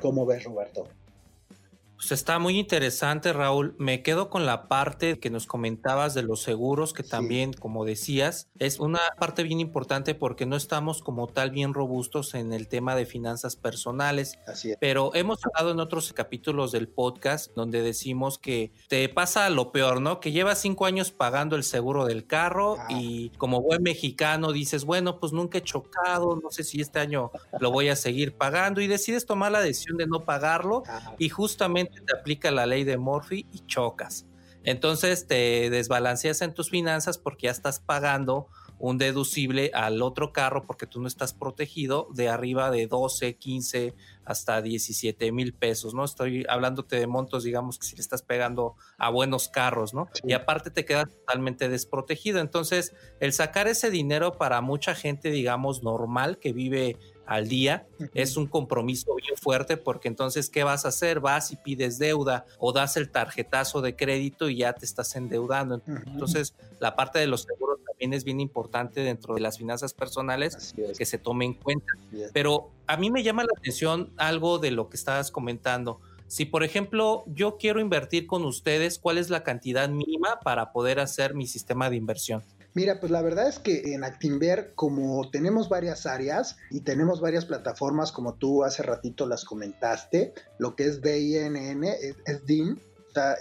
¿Cómo 0.00 0.26
ves, 0.26 0.44
Roberto? 0.44 0.86
Pues 1.96 2.12
está 2.12 2.38
muy 2.38 2.58
interesante, 2.58 3.32
Raúl. 3.32 3.74
Me 3.78 4.02
quedo 4.02 4.28
con 4.28 4.46
la 4.46 4.68
parte 4.68 5.18
que 5.18 5.30
nos 5.30 5.46
comentabas 5.46 6.14
de 6.14 6.22
los 6.22 6.42
seguros, 6.42 6.92
que 6.92 7.02
también, 7.02 7.52
como 7.52 7.84
decías, 7.84 8.48
es 8.58 8.80
una 8.80 9.00
parte 9.18 9.42
bien 9.42 9.60
importante 9.60 10.14
porque 10.14 10.44
no 10.44 10.56
estamos 10.56 11.02
como 11.02 11.28
tal 11.28 11.50
bien 11.50 11.72
robustos 11.72 12.34
en 12.34 12.52
el 12.52 12.68
tema 12.68 12.96
de 12.96 13.06
finanzas 13.06 13.56
personales. 13.56 14.38
Así 14.46 14.72
es. 14.72 14.78
Pero 14.80 15.14
hemos 15.14 15.38
hablado 15.44 15.70
en 15.70 15.80
otros 15.80 16.12
capítulos 16.12 16.72
del 16.72 16.88
podcast 16.88 17.54
donde 17.54 17.82
decimos 17.82 18.38
que 18.38 18.72
te 18.88 19.08
pasa 19.08 19.48
lo 19.48 19.72
peor, 19.72 20.00
¿no? 20.00 20.20
Que 20.20 20.32
llevas 20.32 20.60
cinco 20.60 20.86
años 20.86 21.10
pagando 21.10 21.56
el 21.56 21.64
seguro 21.64 22.06
del 22.06 22.26
carro 22.26 22.76
y 22.88 23.30
como 23.38 23.62
buen 23.62 23.82
mexicano 23.82 24.52
dices, 24.52 24.84
bueno, 24.84 25.20
pues 25.20 25.32
nunca 25.32 25.58
he 25.58 25.62
chocado, 25.62 26.38
no 26.42 26.50
sé 26.50 26.64
si 26.64 26.80
este 26.80 26.98
año 26.98 27.30
lo 27.60 27.70
voy 27.70 27.88
a 27.88 27.96
seguir 27.96 28.36
pagando 28.36 28.80
y 28.80 28.88
decides 28.88 29.26
tomar 29.26 29.52
la 29.52 29.60
decisión 29.60 29.96
de 29.96 30.06
no 30.06 30.24
pagarlo 30.24 30.82
y 31.18 31.28
justamente 31.28 31.93
te 32.00 32.16
aplica 32.16 32.50
la 32.50 32.66
ley 32.66 32.84
de 32.84 32.96
Murphy 32.96 33.46
y 33.52 33.66
chocas. 33.66 34.26
Entonces 34.64 35.26
te 35.26 35.68
desbalanceas 35.70 36.40
en 36.40 36.54
tus 36.54 36.70
finanzas 36.70 37.18
porque 37.18 37.46
ya 37.46 37.50
estás 37.50 37.80
pagando 37.80 38.48
un 38.78 38.98
deducible 38.98 39.70
al 39.72 40.02
otro 40.02 40.32
carro 40.32 40.66
porque 40.66 40.86
tú 40.86 41.00
no 41.00 41.06
estás 41.06 41.32
protegido 41.32 42.08
de 42.12 42.28
arriba 42.28 42.70
de 42.70 42.86
12, 42.86 43.36
15 43.36 43.94
hasta 44.24 44.60
17 44.62 45.32
mil 45.32 45.54
pesos, 45.54 45.94
¿no? 45.94 46.04
Estoy 46.04 46.44
hablándote 46.48 46.96
de 46.96 47.06
montos, 47.06 47.44
digamos 47.44 47.78
que 47.78 47.86
si 47.86 47.94
le 47.94 48.02
estás 48.02 48.22
pegando 48.22 48.74
a 48.98 49.10
buenos 49.10 49.48
carros, 49.48 49.94
¿no? 49.94 50.08
Y 50.22 50.32
aparte 50.32 50.70
te 50.70 50.84
quedas 50.84 51.08
totalmente 51.08 51.68
desprotegido. 51.68 52.40
Entonces, 52.40 52.94
el 53.20 53.32
sacar 53.32 53.68
ese 53.68 53.90
dinero 53.90 54.38
para 54.38 54.60
mucha 54.60 54.94
gente, 54.94 55.30
digamos, 55.30 55.82
normal 55.82 56.38
que 56.38 56.52
vive 56.52 56.98
al 57.26 57.48
día. 57.48 57.86
Es 58.12 58.36
un 58.36 58.46
compromiso 58.46 59.14
bien 59.14 59.36
fuerte 59.36 59.76
porque 59.76 60.08
entonces, 60.08 60.50
¿qué 60.50 60.64
vas 60.64 60.84
a 60.84 60.88
hacer? 60.88 61.20
Vas 61.20 61.52
y 61.52 61.56
pides 61.56 61.98
deuda 61.98 62.46
o 62.58 62.72
das 62.72 62.96
el 62.96 63.10
tarjetazo 63.10 63.80
de 63.80 63.96
crédito 63.96 64.48
y 64.48 64.56
ya 64.56 64.72
te 64.72 64.84
estás 64.84 65.14
endeudando. 65.16 65.82
Entonces, 66.06 66.54
la 66.80 66.96
parte 66.96 67.18
de 67.18 67.26
los 67.26 67.42
seguros 67.42 67.80
también 67.86 68.14
es 68.14 68.24
bien 68.24 68.40
importante 68.40 69.00
dentro 69.00 69.34
de 69.34 69.40
las 69.40 69.58
finanzas 69.58 69.94
personales 69.94 70.74
que 70.96 71.04
se 71.04 71.18
tome 71.18 71.44
en 71.44 71.54
cuenta. 71.54 71.92
Pero 72.32 72.70
a 72.86 72.96
mí 72.96 73.10
me 73.10 73.22
llama 73.22 73.44
la 73.44 73.52
atención 73.56 74.12
algo 74.16 74.58
de 74.58 74.70
lo 74.70 74.88
que 74.88 74.96
estabas 74.96 75.30
comentando. 75.30 76.00
Si, 76.26 76.46
por 76.46 76.64
ejemplo, 76.64 77.24
yo 77.26 77.58
quiero 77.58 77.80
invertir 77.80 78.26
con 78.26 78.44
ustedes, 78.44 78.98
¿cuál 78.98 79.18
es 79.18 79.30
la 79.30 79.44
cantidad 79.44 79.88
mínima 79.88 80.40
para 80.42 80.72
poder 80.72 80.98
hacer 80.98 81.34
mi 81.34 81.46
sistema 81.46 81.90
de 81.90 81.96
inversión? 81.96 82.42
Mira, 82.74 82.98
pues 82.98 83.12
la 83.12 83.22
verdad 83.22 83.48
es 83.48 83.60
que 83.60 83.94
en 83.94 84.02
Actinver, 84.02 84.72
como 84.74 85.30
tenemos 85.30 85.68
varias 85.68 86.06
áreas 86.06 86.56
y 86.70 86.80
tenemos 86.80 87.20
varias 87.20 87.44
plataformas, 87.44 88.10
como 88.10 88.34
tú 88.34 88.64
hace 88.64 88.82
ratito 88.82 89.26
las 89.26 89.44
comentaste, 89.44 90.34
lo 90.58 90.74
que 90.74 90.86
es 90.86 91.00
DINN 91.00 91.84
es, 91.84 92.16
es 92.26 92.44
DIN, 92.44 92.80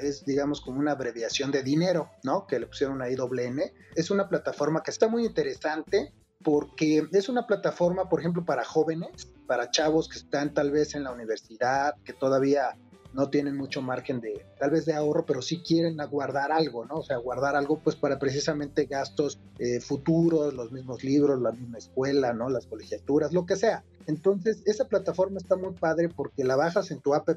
es 0.01 0.23
digamos 0.25 0.61
como 0.61 0.79
una 0.79 0.91
abreviación 0.91 1.51
de 1.51 1.63
dinero, 1.63 2.11
¿no? 2.23 2.45
Que 2.45 2.59
le 2.59 2.67
pusieron 2.67 3.01
ahí 3.01 3.15
doble 3.15 3.45
N. 3.45 3.73
Es 3.95 4.11
una 4.11 4.29
plataforma 4.29 4.83
que 4.83 4.91
está 4.91 5.07
muy 5.07 5.25
interesante 5.25 6.13
porque 6.43 7.07
es 7.11 7.29
una 7.29 7.47
plataforma, 7.47 8.09
por 8.09 8.19
ejemplo, 8.19 8.45
para 8.45 8.63
jóvenes, 8.63 9.29
para 9.47 9.71
chavos 9.71 10.09
que 10.09 10.19
están 10.19 10.53
tal 10.53 10.71
vez 10.71 10.93
en 10.93 11.03
la 11.03 11.11
universidad, 11.11 11.95
que 12.03 12.13
todavía 12.13 12.77
no 13.13 13.29
tienen 13.29 13.55
mucho 13.55 13.82
margen 13.82 14.20
de, 14.20 14.46
tal 14.60 14.72
vez 14.72 14.86
de 14.86 14.93
ahorro, 14.93 15.25
pero 15.25 15.41
sí 15.41 15.62
quieren 15.62 15.98
guardar 16.10 16.51
algo, 16.51 16.86
¿no? 16.86 16.96
O 16.96 17.03
sea, 17.03 17.17
guardar 17.17 17.55
algo 17.55 17.79
pues 17.79 17.96
para 17.96 18.20
precisamente 18.20 18.86
gastos 18.86 19.39
eh, 19.60 19.79
futuros, 19.79 20.53
los 20.53 20.72
mismos 20.72 21.03
libros, 21.03 21.41
la 21.41 21.51
misma 21.51 21.77
escuela, 21.77 22.34
¿no? 22.34 22.50
Las 22.50 22.65
colegiaturas, 22.65 23.34
lo 23.34 23.46
que 23.46 23.55
sea. 23.55 23.84
Entonces, 24.05 24.62
esa 24.65 24.86
plataforma 24.86 25.38
está 25.38 25.55
muy 25.55 25.74
padre 25.74 26.10
porque 26.10 26.43
la 26.43 26.55
bajas 26.55 26.91
en 26.91 27.00
tu 27.00 27.13
app, 27.13 27.29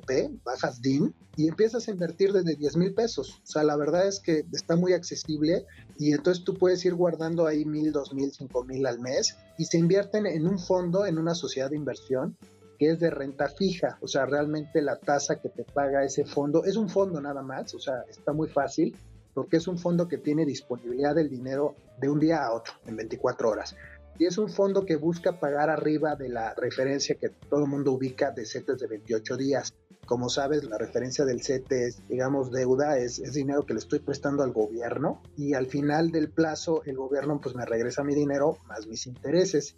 bajas 0.44 0.82
DIN 0.82 1.14
y 1.36 1.48
empiezas 1.48 1.86
a 1.86 1.90
invertir 1.90 2.32
desde 2.32 2.56
10 2.56 2.76
mil 2.76 2.94
pesos. 2.94 3.40
O 3.44 3.46
sea, 3.46 3.62
la 3.62 3.76
verdad 3.76 4.08
es 4.08 4.18
que 4.18 4.44
está 4.52 4.74
muy 4.74 4.92
accesible 4.92 5.64
y 5.98 6.12
entonces 6.12 6.44
tú 6.44 6.54
puedes 6.54 6.84
ir 6.84 6.94
guardando 6.94 7.46
ahí 7.46 7.64
mil, 7.64 7.92
dos 7.92 8.12
mil, 8.12 8.32
cinco 8.32 8.64
mil 8.64 8.86
al 8.86 8.98
mes 8.98 9.36
y 9.58 9.66
se 9.66 9.78
invierten 9.78 10.26
en 10.26 10.46
un 10.46 10.58
fondo, 10.58 11.06
en 11.06 11.18
una 11.18 11.34
sociedad 11.34 11.70
de 11.70 11.76
inversión 11.76 12.36
que 12.76 12.90
es 12.90 13.00
de 13.00 13.10
renta 13.10 13.48
fija, 13.48 13.98
o 14.00 14.08
sea, 14.08 14.26
realmente 14.26 14.82
la 14.82 14.96
tasa 14.96 15.40
que 15.40 15.48
te 15.48 15.64
paga 15.64 16.04
ese 16.04 16.24
fondo 16.24 16.64
es 16.64 16.76
un 16.76 16.88
fondo 16.88 17.20
nada 17.20 17.42
más, 17.42 17.74
o 17.74 17.78
sea, 17.78 18.04
está 18.08 18.32
muy 18.32 18.48
fácil 18.48 18.96
porque 19.36 19.58
es 19.58 19.68
un 19.68 19.78
fondo 19.78 20.08
que 20.08 20.16
tiene 20.16 20.46
disponibilidad 20.46 21.14
del 21.14 21.28
dinero 21.28 21.74
de 22.00 22.08
un 22.08 22.18
día 22.18 22.42
a 22.42 22.54
otro, 22.54 22.72
en 22.86 22.96
24 22.96 23.50
horas. 23.50 23.76
Y 24.18 24.24
es 24.24 24.38
un 24.38 24.48
fondo 24.48 24.86
que 24.86 24.96
busca 24.96 25.38
pagar 25.38 25.68
arriba 25.68 26.16
de 26.16 26.30
la 26.30 26.54
referencia 26.54 27.16
que 27.16 27.28
todo 27.28 27.64
el 27.64 27.68
mundo 27.68 27.92
ubica 27.92 28.30
de 28.30 28.46
CETES 28.46 28.78
de 28.78 28.86
28 28.86 29.36
días. 29.36 29.74
Como 30.06 30.30
sabes, 30.30 30.64
la 30.64 30.78
referencia 30.78 31.26
del 31.26 31.42
CETE 31.42 31.88
es, 31.88 32.08
digamos, 32.08 32.50
deuda, 32.50 32.96
es, 32.96 33.18
es, 33.18 33.34
dinero 33.34 33.66
que 33.66 33.74
le 33.74 33.80
estoy 33.80 33.98
prestando 33.98 34.42
al 34.42 34.52
gobierno 34.52 35.20
y 35.36 35.52
al 35.52 35.66
final 35.66 36.12
del 36.12 36.30
plazo 36.30 36.82
el 36.86 36.96
gobierno 36.96 37.38
pues 37.38 37.54
me 37.54 37.66
regresa 37.66 38.04
mi 38.04 38.14
dinero 38.14 38.56
más 38.68 38.86
mis 38.86 39.06
intereses. 39.06 39.76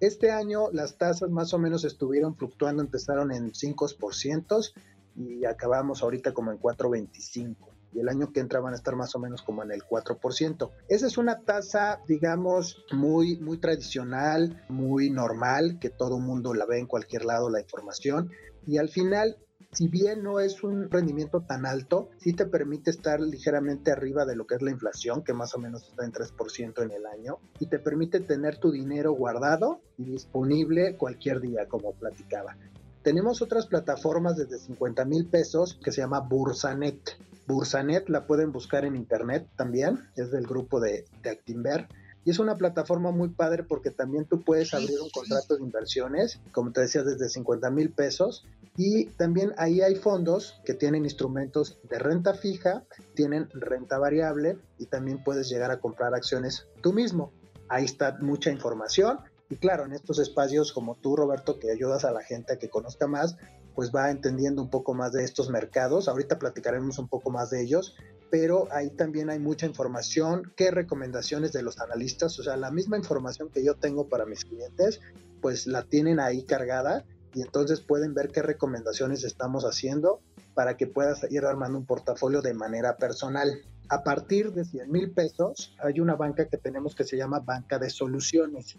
Este 0.00 0.30
año 0.30 0.70
las 0.72 0.96
tasas 0.96 1.30
más 1.30 1.52
o 1.52 1.58
menos 1.58 1.84
estuvieron 1.84 2.34
fluctuando, 2.34 2.82
empezaron 2.82 3.32
en 3.32 3.52
5% 3.52 4.72
y 5.16 5.44
acabamos 5.44 6.02
ahorita 6.02 6.32
como 6.32 6.50
en 6.52 6.58
4.25. 6.58 7.56
y 7.92 8.00
el 8.00 8.08
año 8.08 8.32
que 8.32 8.40
entra 8.40 8.60
van 8.60 8.72
a 8.72 8.76
estar 8.76 8.96
más 8.96 9.14
o 9.14 9.18
menos 9.18 9.42
como 9.42 9.62
en 9.62 9.72
el 9.72 9.82
4%. 9.82 10.70
Esa 10.88 11.06
es 11.06 11.18
una 11.18 11.40
tasa, 11.40 12.00
digamos, 12.06 12.84
muy, 12.92 13.36
muy 13.38 13.58
tradicional, 13.58 14.64
muy 14.68 15.10
normal, 15.10 15.78
que 15.80 15.90
todo 15.90 16.18
mundo 16.18 16.54
la 16.54 16.66
ve 16.66 16.78
en 16.78 16.86
cualquier 16.86 17.24
lado 17.24 17.50
la 17.50 17.60
información 17.60 18.30
y 18.66 18.78
al 18.78 18.88
final 18.88 19.36
si 19.72 19.86
bien 19.88 20.22
no 20.22 20.40
es 20.40 20.64
un 20.64 20.90
rendimiento 20.90 21.42
tan 21.42 21.64
alto, 21.64 22.10
sí 22.18 22.32
te 22.32 22.46
permite 22.46 22.90
estar 22.90 23.20
ligeramente 23.20 23.92
arriba 23.92 24.24
de 24.24 24.34
lo 24.34 24.46
que 24.46 24.56
es 24.56 24.62
la 24.62 24.72
inflación, 24.72 25.22
que 25.22 25.32
más 25.32 25.54
o 25.54 25.58
menos 25.58 25.88
está 25.88 26.04
en 26.04 26.12
3% 26.12 26.82
en 26.82 26.90
el 26.90 27.06
año, 27.06 27.38
y 27.60 27.66
te 27.66 27.78
permite 27.78 28.20
tener 28.20 28.58
tu 28.58 28.72
dinero 28.72 29.12
guardado 29.12 29.80
y 29.96 30.04
disponible 30.04 30.96
cualquier 30.96 31.40
día, 31.40 31.68
como 31.68 31.92
platicaba. 31.92 32.56
Tenemos 33.02 33.42
otras 33.42 33.66
plataformas 33.66 34.36
desde 34.36 34.58
50 34.58 35.04
mil 35.04 35.26
pesos 35.26 35.78
que 35.82 35.92
se 35.92 36.00
llama 36.00 36.20
Bursanet. 36.20 37.16
Bursanet 37.46 38.08
la 38.08 38.26
pueden 38.26 38.52
buscar 38.52 38.84
en 38.84 38.96
internet 38.96 39.48
también, 39.56 40.00
es 40.16 40.30
del 40.30 40.46
grupo 40.46 40.80
de, 40.80 41.04
de 41.22 41.30
Actinver. 41.30 41.88
Y 42.24 42.30
es 42.30 42.38
una 42.38 42.56
plataforma 42.56 43.10
muy 43.10 43.28
padre 43.30 43.64
porque 43.64 43.90
también 43.90 44.26
tú 44.26 44.42
puedes 44.42 44.74
abrir 44.74 45.00
un 45.00 45.10
contrato 45.10 45.56
de 45.56 45.62
inversiones, 45.62 46.40
como 46.52 46.72
te 46.72 46.82
decía, 46.82 47.02
desde 47.02 47.28
50 47.28 47.70
mil 47.70 47.90
pesos. 47.90 48.46
Y 48.76 49.06
también 49.06 49.52
ahí 49.56 49.80
hay 49.80 49.96
fondos 49.96 50.60
que 50.64 50.74
tienen 50.74 51.04
instrumentos 51.04 51.78
de 51.88 51.98
renta 51.98 52.34
fija, 52.34 52.84
tienen 53.14 53.48
renta 53.52 53.98
variable 53.98 54.58
y 54.78 54.86
también 54.86 55.22
puedes 55.24 55.48
llegar 55.48 55.70
a 55.70 55.80
comprar 55.80 56.14
acciones 56.14 56.66
tú 56.82 56.92
mismo. 56.92 57.32
Ahí 57.68 57.84
está 57.84 58.18
mucha 58.20 58.50
información. 58.50 59.20
Y 59.48 59.56
claro, 59.56 59.84
en 59.84 59.92
estos 59.92 60.18
espacios 60.18 60.72
como 60.72 60.94
tú, 60.94 61.16
Roberto, 61.16 61.58
que 61.58 61.70
ayudas 61.70 62.04
a 62.04 62.12
la 62.12 62.22
gente 62.22 62.52
a 62.52 62.58
que 62.58 62.68
conozca 62.68 63.06
más, 63.06 63.36
pues 63.74 63.90
va 63.94 64.10
entendiendo 64.10 64.62
un 64.62 64.70
poco 64.70 64.94
más 64.94 65.12
de 65.12 65.24
estos 65.24 65.50
mercados. 65.50 66.08
Ahorita 66.08 66.38
platicaremos 66.38 66.98
un 66.98 67.08
poco 67.08 67.30
más 67.30 67.50
de 67.50 67.62
ellos, 67.62 67.96
pero 68.30 68.68
ahí 68.70 68.90
también 68.90 69.28
hay 69.28 69.40
mucha 69.40 69.66
información, 69.66 70.52
qué 70.56 70.70
recomendaciones 70.70 71.52
de 71.52 71.62
los 71.62 71.80
analistas, 71.80 72.38
o 72.38 72.44
sea, 72.44 72.56
la 72.56 72.70
misma 72.70 72.96
información 72.96 73.50
que 73.50 73.64
yo 73.64 73.74
tengo 73.74 74.08
para 74.08 74.24
mis 74.24 74.44
clientes, 74.44 75.00
pues 75.40 75.66
la 75.66 75.82
tienen 75.82 76.20
ahí 76.20 76.44
cargada 76.44 77.04
y 77.34 77.42
entonces 77.42 77.80
pueden 77.80 78.14
ver 78.14 78.28
qué 78.28 78.42
recomendaciones 78.42 79.24
estamos 79.24 79.64
haciendo 79.64 80.20
para 80.54 80.76
que 80.76 80.86
puedas 80.86 81.26
ir 81.30 81.44
armando 81.44 81.78
un 81.78 81.86
portafolio 81.86 82.40
de 82.40 82.54
manera 82.54 82.96
personal. 82.96 83.60
A 83.88 84.04
partir 84.04 84.52
de 84.52 84.64
100 84.64 84.90
mil 84.90 85.10
pesos 85.10 85.74
hay 85.82 86.00
una 86.00 86.14
banca 86.14 86.46
que 86.46 86.56
tenemos 86.56 86.94
que 86.94 87.04
se 87.04 87.16
llama 87.16 87.40
Banca 87.40 87.78
de 87.78 87.90
Soluciones. 87.90 88.76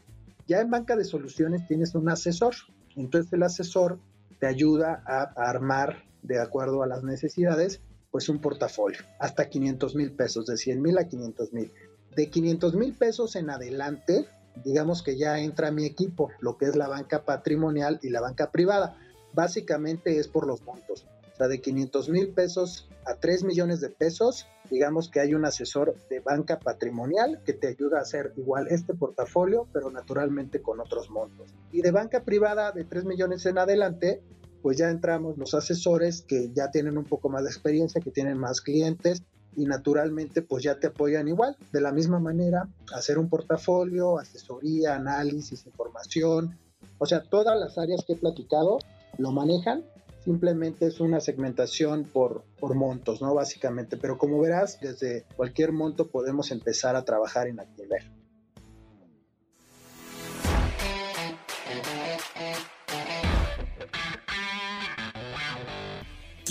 Ya 0.47 0.61
en 0.61 0.69
Banca 0.69 0.95
de 0.95 1.03
Soluciones 1.03 1.67
tienes 1.67 1.93
un 1.95 2.09
asesor, 2.09 2.55
entonces 2.95 3.31
el 3.33 3.43
asesor 3.43 3.99
te 4.39 4.47
ayuda 4.47 5.03
a 5.05 5.23
armar 5.35 6.03
de 6.23 6.39
acuerdo 6.39 6.83
a 6.83 6.87
las 6.87 7.03
necesidades 7.03 7.81
pues 8.11 8.27
un 8.29 8.39
portafolio, 8.39 8.99
hasta 9.19 9.49
500 9.49 9.95
mil 9.95 10.11
pesos, 10.11 10.45
de 10.45 10.57
100 10.57 10.81
mil 10.81 10.97
a 10.97 11.07
500 11.07 11.53
mil. 11.53 11.71
De 12.15 12.29
500 12.29 12.75
mil 12.75 12.93
pesos 12.93 13.35
en 13.37 13.49
adelante, 13.49 14.27
digamos 14.63 15.01
que 15.01 15.17
ya 15.17 15.39
entra 15.39 15.71
mi 15.71 15.85
equipo, 15.85 16.29
lo 16.41 16.57
que 16.57 16.65
es 16.65 16.75
la 16.75 16.89
banca 16.89 17.23
patrimonial 17.23 17.99
y 18.03 18.09
la 18.09 18.21
banca 18.21 18.51
privada. 18.51 18.97
Básicamente 19.33 20.19
es 20.19 20.27
por 20.27 20.45
los 20.45 20.61
montos. 20.63 21.05
O 21.33 21.35
sea, 21.37 21.47
de 21.47 21.61
500 21.61 22.09
mil 22.09 22.29
pesos 22.33 22.89
a 23.05 23.15
3 23.15 23.45
millones 23.45 23.79
de 23.79 23.89
pesos, 23.89 24.45
digamos 24.69 25.09
que 25.09 25.21
hay 25.21 25.33
un 25.33 25.45
asesor 25.45 25.95
de 26.09 26.19
banca 26.19 26.59
patrimonial 26.59 27.41
que 27.45 27.53
te 27.53 27.67
ayuda 27.67 27.99
a 27.99 28.01
hacer 28.01 28.33
igual 28.35 28.67
este 28.69 28.93
portafolio, 28.93 29.67
pero 29.71 29.89
naturalmente 29.89 30.61
con 30.61 30.81
otros 30.81 31.09
montos. 31.09 31.55
Y 31.71 31.81
de 31.81 31.91
banca 31.91 32.23
privada 32.23 32.73
de 32.73 32.83
3 32.83 33.05
millones 33.05 33.45
en 33.45 33.57
adelante, 33.57 34.21
pues 34.61 34.77
ya 34.77 34.89
entramos 34.89 35.37
los 35.37 35.53
asesores 35.53 36.21
que 36.21 36.51
ya 36.53 36.71
tienen 36.71 36.97
un 36.97 37.05
poco 37.05 37.29
más 37.29 37.43
de 37.43 37.49
experiencia, 37.49 38.01
que 38.01 38.11
tienen 38.11 38.37
más 38.37 38.61
clientes 38.61 39.23
y 39.55 39.65
naturalmente 39.65 40.41
pues 40.41 40.63
ya 40.63 40.79
te 40.79 40.87
apoyan 40.87 41.27
igual, 41.27 41.57
de 41.71 41.81
la 41.81 41.91
misma 41.91 42.19
manera, 42.19 42.69
hacer 42.93 43.17
un 43.17 43.29
portafolio, 43.29 44.17
asesoría, 44.17 44.95
análisis, 44.95 45.65
información, 45.65 46.57
o 46.97 47.05
sea, 47.05 47.23
todas 47.23 47.59
las 47.59 47.77
áreas 47.77 48.03
que 48.05 48.13
he 48.13 48.15
platicado 48.15 48.79
lo 49.17 49.31
manejan, 49.31 49.83
simplemente 50.23 50.85
es 50.85 50.99
una 50.99 51.19
segmentación 51.19 52.03
por, 52.05 52.43
por 52.59 52.75
montos, 52.75 53.21
¿no? 53.21 53.33
Básicamente, 53.33 53.97
pero 53.97 54.17
como 54.17 54.39
verás, 54.39 54.79
desde 54.79 55.25
cualquier 55.35 55.71
monto 55.71 56.07
podemos 56.09 56.51
empezar 56.51 56.95
a 56.95 57.03
trabajar 57.03 57.47
en 57.47 57.59
Activer. 57.59 58.03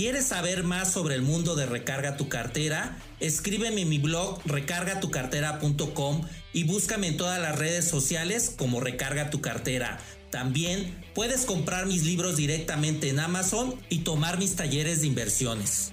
¿Quieres 0.01 0.29
saber 0.29 0.65
más 0.65 0.91
sobre 0.91 1.15
el 1.15 1.21
mundo 1.21 1.57
de 1.57 1.67
Recarga 1.67 2.17
tu 2.17 2.31
cartera? 2.31 2.97
Escríbeme 3.21 3.83
en 3.83 3.91
mi 3.91 3.99
blog 3.99 4.41
recargatucartera.com 4.47 6.23
y 6.55 6.65
búscame 6.65 7.09
en 7.09 7.19
todas 7.19 7.39
las 7.39 7.59
redes 7.59 7.87
sociales 7.87 8.55
como 8.57 8.81
Recarga 8.81 9.29
tu 9.29 9.43
cartera. 9.43 9.99
También 10.31 11.05
puedes 11.15 11.45
comprar 11.45 11.85
mis 11.85 12.07
libros 12.07 12.39
directamente 12.39 13.11
en 13.11 13.21
Amazon 13.21 13.75
y 13.91 13.99
tomar 13.99 14.39
mis 14.39 14.57
talleres 14.57 15.03
de 15.03 15.09
inversiones. 15.09 15.93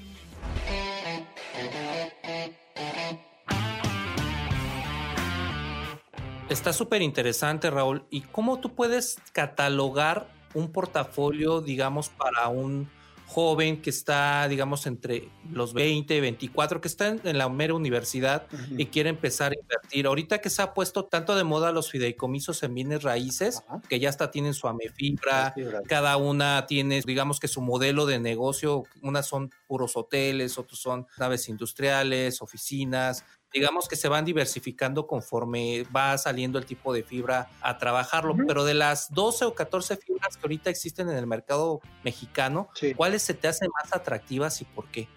Está 6.48 6.72
súper 6.72 7.02
interesante, 7.02 7.70
Raúl. 7.70 8.06
¿Y 8.10 8.22
cómo 8.22 8.62
tú 8.62 8.74
puedes 8.74 9.18
catalogar 9.34 10.34
un 10.54 10.72
portafolio, 10.72 11.60
digamos, 11.60 12.08
para 12.08 12.48
un 12.48 12.90
joven 13.28 13.82
que 13.82 13.90
está, 13.90 14.48
digamos, 14.48 14.88
entre 14.88 15.30
los 15.52 15.74
20, 15.74 16.22
24, 16.22 16.82
que 16.82 16.88
está 16.88 17.08
en, 17.08 17.38
la 17.38 17.50
mera 17.50 17.74
universidad 17.74 18.48
y 18.78 18.86
quiere 18.88 19.10
empezar 19.10 19.52
a 19.52 19.60
invertir. 19.60 20.08
Ahorita 20.08 20.40
que 20.40 20.50
se 20.50 20.62
ha 20.62 20.74
puesto 20.74 21.06
tanto 21.06 21.36
de 21.36 21.44
moda 21.44 21.72
los 21.74 21.92
fideicomisos 21.92 22.64
en 22.64 22.74
bienes 22.74 23.04
raíces, 23.04 23.64
que 23.90 24.00
ya 24.00 24.10
hasta 24.10 24.32
tienen 24.32 24.54
su 24.54 24.68
amefibra, 24.68 25.54
cada 25.88 26.16
una 26.18 26.66
tiene, 26.68 27.02
digamos 27.06 27.40
que 27.40 27.50
su 27.50 27.62
modelo 27.62 28.06
de 28.06 28.20
negocio, 28.20 28.84
unas 29.02 29.28
son 29.28 29.52
puros 29.68 29.98
hoteles, 29.98 30.58
otros 30.58 30.80
son 30.80 31.06
naves 31.18 31.50
industriales, 31.50 32.42
oficinas, 32.42 33.26
digamos 33.54 33.88
que 33.88 33.96
se 33.96 34.08
van 34.08 34.26
diversificando 34.26 35.08
conforme 35.08 35.84
va 35.96 36.18
saliendo 36.18 36.60
el 36.60 36.66
tipo 36.66 36.94
de 36.94 37.04
fibra 37.04 37.50
a 37.62 37.78
trabajarlo, 37.78 38.36
pero 38.48 38.66
de 38.66 38.74
las 38.74 39.14
12 39.14 39.46
o 39.46 39.54
14 39.54 39.98
fibras 39.98 40.38
que 40.38 40.42
ahorita 40.44 40.70
existen 40.70 41.10
en 41.10 41.18
el 41.18 41.28
mercado 41.28 41.82
mexicano, 42.04 42.70
¿cuáles 42.96 43.22
se 43.22 43.34
te 43.34 43.48
hacen 43.48 43.70
más 43.82 43.94
atractivas 43.94 44.62
y 44.62 44.66
por 44.66 44.90
qué? 44.90 45.08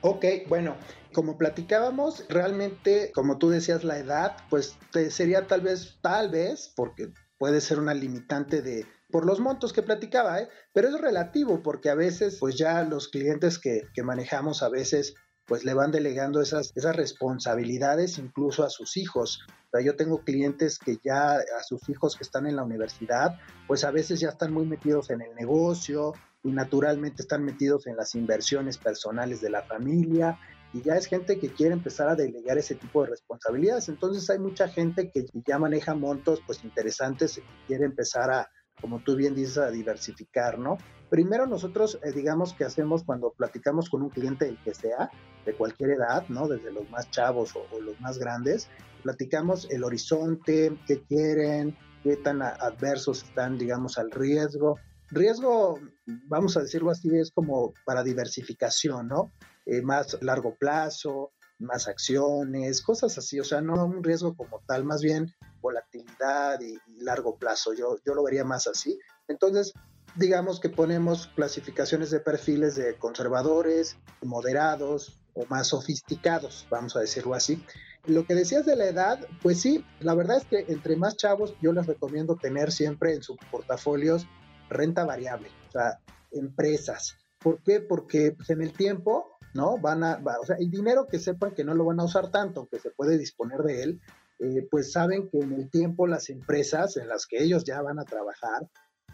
Ok, 0.00 0.24
bueno, 0.48 0.76
como 1.12 1.36
platicábamos, 1.36 2.24
realmente, 2.28 3.10
como 3.12 3.38
tú 3.38 3.50
decías, 3.50 3.82
la 3.82 3.98
edad, 3.98 4.36
pues 4.48 4.76
sería 5.10 5.46
tal 5.46 5.62
vez, 5.62 5.98
tal 6.02 6.30
vez, 6.30 6.72
porque 6.76 7.12
puede 7.36 7.60
ser 7.60 7.78
una 7.78 7.94
limitante 7.94 8.62
de 8.62 8.86
por 9.10 9.24
los 9.24 9.40
montos 9.40 9.72
que 9.72 9.82
platicaba, 9.82 10.40
¿eh? 10.40 10.48
pero 10.74 10.88
es 10.88 11.00
relativo 11.00 11.62
porque 11.62 11.88
a 11.88 11.94
veces, 11.94 12.36
pues 12.38 12.56
ya 12.56 12.82
los 12.82 13.08
clientes 13.08 13.58
que, 13.58 13.88
que 13.94 14.02
manejamos 14.02 14.62
a 14.62 14.68
veces 14.68 15.14
pues 15.48 15.64
le 15.64 15.72
van 15.74 15.90
delegando 15.90 16.42
esas, 16.42 16.72
esas 16.76 16.94
responsabilidades 16.94 18.18
incluso 18.18 18.64
a 18.64 18.70
sus 18.70 18.96
hijos. 18.98 19.40
O 19.72 19.80
yo 19.80 19.96
tengo 19.96 20.22
clientes 20.22 20.78
que 20.78 20.98
ya 21.02 21.32
a 21.32 21.62
sus 21.66 21.88
hijos 21.88 22.16
que 22.16 22.22
están 22.22 22.46
en 22.46 22.56
la 22.56 22.62
universidad, 22.62 23.38
pues 23.66 23.84
a 23.84 23.90
veces 23.90 24.20
ya 24.20 24.28
están 24.28 24.52
muy 24.52 24.66
metidos 24.66 25.10
en 25.10 25.22
el 25.22 25.34
negocio 25.34 26.12
y 26.44 26.52
naturalmente 26.52 27.22
están 27.22 27.44
metidos 27.44 27.86
en 27.86 27.96
las 27.96 28.14
inversiones 28.14 28.78
personales 28.78 29.40
de 29.40 29.50
la 29.50 29.62
familia 29.62 30.38
y 30.72 30.82
ya 30.82 30.96
es 30.96 31.06
gente 31.06 31.38
que 31.38 31.48
quiere 31.48 31.72
empezar 31.72 32.08
a 32.08 32.14
delegar 32.14 32.58
ese 32.58 32.74
tipo 32.74 33.02
de 33.02 33.10
responsabilidades. 33.10 33.88
Entonces 33.88 34.28
hay 34.28 34.38
mucha 34.38 34.68
gente 34.68 35.10
que 35.10 35.26
ya 35.46 35.58
maneja 35.58 35.94
montos 35.94 36.42
pues 36.46 36.62
interesantes 36.62 37.38
y 37.38 37.42
quiere 37.66 37.84
empezar 37.84 38.30
a, 38.30 38.50
como 38.80 39.00
tú 39.00 39.16
bien 39.16 39.34
dices, 39.34 39.58
a 39.58 39.70
diversificar, 39.70 40.58
¿no? 40.58 40.78
Primero 41.10 41.46
nosotros, 41.46 41.98
eh, 42.02 42.12
digamos 42.12 42.52
que 42.52 42.64
hacemos 42.64 43.04
cuando 43.04 43.30
platicamos 43.30 43.88
con 43.88 44.02
un 44.02 44.10
cliente, 44.10 44.48
el 44.48 44.58
que 44.62 44.74
sea, 44.74 45.10
de 45.46 45.54
cualquier 45.54 45.90
edad, 45.90 46.28
¿no? 46.28 46.48
Desde 46.48 46.72
los 46.72 46.88
más 46.90 47.10
chavos 47.10 47.54
o, 47.56 47.80
los 47.80 47.98
más 48.00 48.18
grandes, 48.18 48.68
platicamos 49.02 49.68
el 49.70 49.84
horizonte, 49.84 50.76
qué 50.86 51.02
quieren, 51.02 51.76
qué 52.02 52.16
tan 52.16 52.42
adversos 52.42 53.22
están, 53.22 53.56
digamos, 53.56 53.98
al 53.98 54.10
riesgo. 54.10 54.78
Riesgo, 55.10 55.78
vamos 56.26 56.56
a 56.56 56.60
decirlo 56.60 56.90
así, 56.90 57.08
es 57.16 57.30
como 57.30 57.72
para 57.86 58.02
diversificación, 58.02 59.08
¿no? 59.08 59.32
Eh, 59.64 59.80
más 59.80 60.18
largo 60.20 60.54
plazo, 60.56 61.32
más 61.58 61.88
acciones, 61.88 62.82
cosas 62.82 63.16
así, 63.18 63.40
o 63.40 63.44
sea, 63.44 63.60
no 63.60 63.84
un 63.84 64.04
riesgo 64.04 64.36
como 64.36 64.60
tal, 64.66 64.84
más 64.84 65.02
bien 65.02 65.34
volatilidad 65.68 66.60
y, 66.60 66.78
y 66.86 67.00
largo 67.00 67.36
plazo, 67.36 67.74
yo, 67.74 67.96
yo 68.04 68.14
lo 68.14 68.22
vería 68.22 68.44
más 68.44 68.66
así. 68.66 68.98
Entonces, 69.28 69.74
digamos 70.16 70.60
que 70.60 70.68
ponemos 70.68 71.28
clasificaciones 71.36 72.10
de 72.10 72.20
perfiles 72.20 72.74
de 72.74 72.96
conservadores, 72.96 73.96
moderados 74.22 75.20
o 75.34 75.44
más 75.46 75.68
sofisticados, 75.68 76.66
vamos 76.70 76.96
a 76.96 77.00
decirlo 77.00 77.34
así. 77.34 77.62
Lo 78.06 78.24
que 78.26 78.34
decías 78.34 78.64
de 78.64 78.76
la 78.76 78.86
edad, 78.86 79.20
pues 79.42 79.60
sí, 79.60 79.84
la 80.00 80.14
verdad 80.14 80.38
es 80.38 80.44
que 80.44 80.72
entre 80.72 80.96
más 80.96 81.16
chavos 81.16 81.54
yo 81.60 81.72
les 81.72 81.86
recomiendo 81.86 82.36
tener 82.36 82.72
siempre 82.72 83.14
en 83.14 83.22
sus 83.22 83.36
portafolios 83.50 84.26
renta 84.70 85.04
variable, 85.04 85.50
o 85.68 85.70
sea, 85.70 86.00
empresas. 86.32 87.16
¿Por 87.38 87.62
qué? 87.62 87.80
Porque 87.80 88.32
pues, 88.32 88.50
en 88.50 88.62
el 88.62 88.72
tiempo 88.72 89.38
¿no? 89.54 89.78
Van 89.78 90.04
a, 90.04 90.20
o 90.40 90.46
sea, 90.46 90.56
el 90.58 90.70
dinero 90.70 91.06
que 91.06 91.18
sepan 91.18 91.54
que 91.54 91.64
no 91.64 91.74
lo 91.74 91.84
van 91.84 92.00
a 92.00 92.04
usar 92.04 92.30
tanto, 92.30 92.68
que 92.70 92.78
se 92.78 92.90
puede 92.90 93.18
disponer 93.18 93.62
de 93.62 93.82
él, 93.82 94.00
eh, 94.38 94.66
pues 94.70 94.92
saben 94.92 95.28
que 95.28 95.38
en 95.38 95.52
el 95.52 95.70
tiempo 95.70 96.06
las 96.06 96.30
empresas 96.30 96.96
en 96.96 97.08
las 97.08 97.26
que 97.26 97.42
ellos 97.42 97.64
ya 97.64 97.82
van 97.82 97.98
a 97.98 98.04
trabajar, 98.04 98.68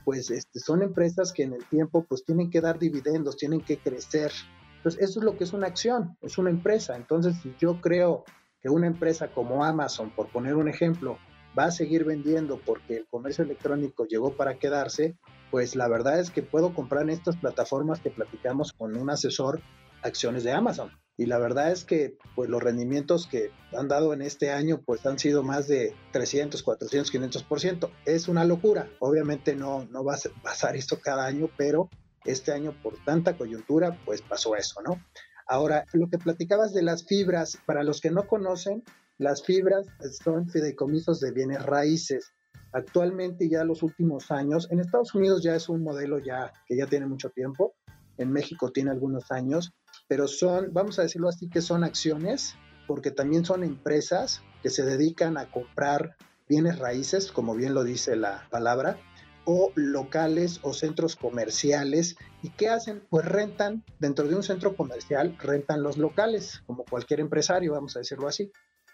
pues 0.05 0.31
este, 0.31 0.61
son 0.61 0.83
empresas 0.83 1.33
que 1.33 1.45
en 1.45 1.55
el 1.55 1.65
tiempo 1.67 2.05
pues 2.05 2.25
tienen 2.25 2.51
que 2.51 2.61
dar 2.61 2.79
dividendos, 2.79 3.37
tienen 3.37 3.61
que 3.61 3.79
crecer. 3.79 4.33
Entonces, 4.77 5.01
eso 5.01 5.21
es 5.21 5.25
lo 5.25 5.37
que 5.37 5.45
es 5.45 5.53
una 5.53 5.67
acción, 5.67 6.17
es 6.21 6.37
una 6.37 6.51
empresa. 6.51 6.97
Entonces, 6.97 7.37
si 7.43 7.55
yo 7.59 7.81
creo 7.81 8.25
que 8.61 8.69
una 8.69 8.87
empresa 8.87 9.33
como 9.33 9.65
Amazon, 9.65 10.11
por 10.15 10.31
poner 10.31 10.57
un 10.57 10.69
ejemplo, 10.69 11.19
va 11.59 11.65
a 11.65 11.71
seguir 11.71 12.05
vendiendo 12.05 12.61
porque 12.65 12.97
el 12.99 13.07
comercio 13.07 13.45
electrónico 13.45 14.07
llegó 14.07 14.37
para 14.37 14.59
quedarse, 14.59 15.17
pues 15.51 15.77
la 15.77 15.89
verdad 15.89 16.21
es 16.21 16.31
que 16.31 16.43
puedo 16.43 16.75
comprar 16.75 17.05
en 17.05 17.11
estas 17.11 17.37
plataformas 17.37 18.01
que 18.01 18.11
platicamos 18.11 18.73
con 18.73 18.97
un 18.97 19.09
asesor 19.09 19.61
acciones 20.03 20.45
de 20.45 20.53
Amazon. 20.53 20.91
Y 21.17 21.27
la 21.27 21.39
verdad 21.39 21.71
es 21.71 21.85
que 21.85 22.17
pues 22.35 22.51
los 22.51 22.63
rendimientos 22.63 23.27
que 23.27 23.51
han 23.73 23.89
dado 23.89 24.13
en 24.13 24.23
este 24.23 24.51
año 24.51 24.83
pues 24.85 25.07
han 25.07 25.19
sido 25.19 25.43
más 25.43 25.69
de 25.69 25.95
300, 26.13 26.63
400, 26.63 27.13
500%. 27.13 27.91
Es 28.05 28.29
una 28.29 28.45
locura. 28.45 28.89
Obviamente 28.99 29.55
no, 29.55 29.87
no 29.91 30.05
va 30.05 30.15
a 30.15 30.43
pasar 30.43 30.77
esto 30.77 30.99
cada 31.01 31.25
año, 31.25 31.49
pero 31.57 31.89
este 32.25 32.53
año 32.53 32.75
por 32.83 32.97
tanta 33.05 33.37
coyuntura 33.37 33.99
pues 34.05 34.23
pasó 34.23 34.57
eso, 34.57 34.83
¿no? 34.83 35.01
Ahora, 35.47 35.85
lo 35.93 36.09
que 36.09 36.19
platicabas 36.19 36.73
de 36.73 36.83
las 36.83 37.05
fibras, 37.05 37.59
para 37.67 37.85
los 37.85 38.01
que 38.01 38.11
no 38.11 38.27
conocen, 38.27 38.83
las 39.19 39.45
fibras 39.45 39.87
son 40.23 40.49
fideicomisos 40.49 41.21
de 41.21 41.33
bienes 41.33 41.63
raíces. 41.63 42.33
Actualmente 42.73 43.49
ya 43.49 43.63
los 43.63 43.83
últimos 43.83 44.31
años, 44.31 44.69
en 44.71 44.81
Estados 44.81 45.15
Unidos 45.15 45.43
ya 45.43 45.55
es 45.55 45.69
un 45.69 45.83
modelo 45.83 46.19
ya 46.19 46.53
que 46.67 46.77
ya 46.77 46.87
tiene 46.87 47.07
mucho 47.07 47.31
tiempo, 47.31 47.75
en 48.17 48.33
México 48.33 48.73
tiene 48.73 48.91
algunos 48.91 49.31
años, 49.31 49.73
pero 50.09 50.29
son, 50.29 50.73
vamos 50.73 50.99
a 50.99 51.03
decirlo 51.03 51.29
así, 51.29 51.49
que 51.49 51.61
son 51.61 51.85
acciones, 51.85 52.57
porque 52.87 53.11
también 53.11 53.45
son 53.45 53.65
empresas 53.65 54.43
que 54.63 54.71
se 54.71 54.85
dedican 54.85 55.37
a 55.37 55.51
comprar 55.51 56.17
bienes 56.49 56.79
raíces, 56.79 57.33
como 57.33 57.55
bien 57.55 57.75
lo 57.75 57.85
dice 57.85 58.17
la 58.17 58.47
palabra, 58.51 58.99
o 59.45 59.73
locales 59.75 60.61
o 60.63 60.73
centros 60.73 61.17
comerciales. 61.17 62.17
¿Y 62.43 62.51
qué 62.51 62.69
hacen? 62.69 63.03
Pues 63.11 63.25
rentan, 63.25 63.85
dentro 63.99 64.27
de 64.29 64.35
un 64.35 64.43
centro 64.43 64.77
comercial, 64.77 65.37
rentan 65.39 65.83
los 65.83 65.99
locales, 65.99 66.63
como 66.67 66.85
cualquier 66.85 67.21
empresario, 67.21 67.73
vamos 67.73 67.97
a 67.97 68.01
decirlo 68.01 68.29
así. 68.29 68.51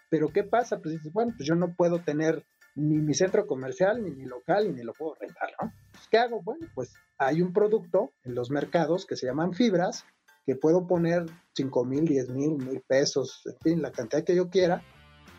Pero 0.09 0.29
¿qué 0.29 0.43
pasa? 0.43 0.79
Pues 0.79 0.95
dices, 0.95 1.13
bueno, 1.13 1.33
pues 1.37 1.47
yo 1.47 1.55
no 1.55 1.73
puedo 1.73 2.03
tener 2.03 2.45
ni 2.75 2.97
mi 2.97 3.13
centro 3.13 3.47
comercial, 3.47 4.03
ni 4.03 4.11
mi 4.11 4.25
local, 4.25 4.73
ni 4.73 4.83
lo 4.83 4.93
puedo 4.93 5.15
rentar, 5.15 5.49
¿no? 5.61 5.73
Pues, 5.91 6.07
¿Qué 6.09 6.17
hago? 6.17 6.41
Bueno, 6.41 6.67
pues 6.73 6.93
hay 7.17 7.41
un 7.41 7.53
producto 7.53 8.13
en 8.23 8.35
los 8.35 8.49
mercados 8.49 9.05
que 9.05 9.15
se 9.15 9.25
llaman 9.25 9.53
fibras, 9.53 10.05
que 10.45 10.55
puedo 10.55 10.87
poner 10.87 11.25
5 11.55 11.85
mil, 11.85 12.05
10 12.05 12.29
mil, 12.29 12.57
mil 12.57 12.81
pesos, 12.87 13.41
en 13.45 13.57
fin, 13.61 13.81
la 13.81 13.91
cantidad 13.91 14.23
que 14.23 14.35
yo 14.35 14.49
quiera, 14.49 14.83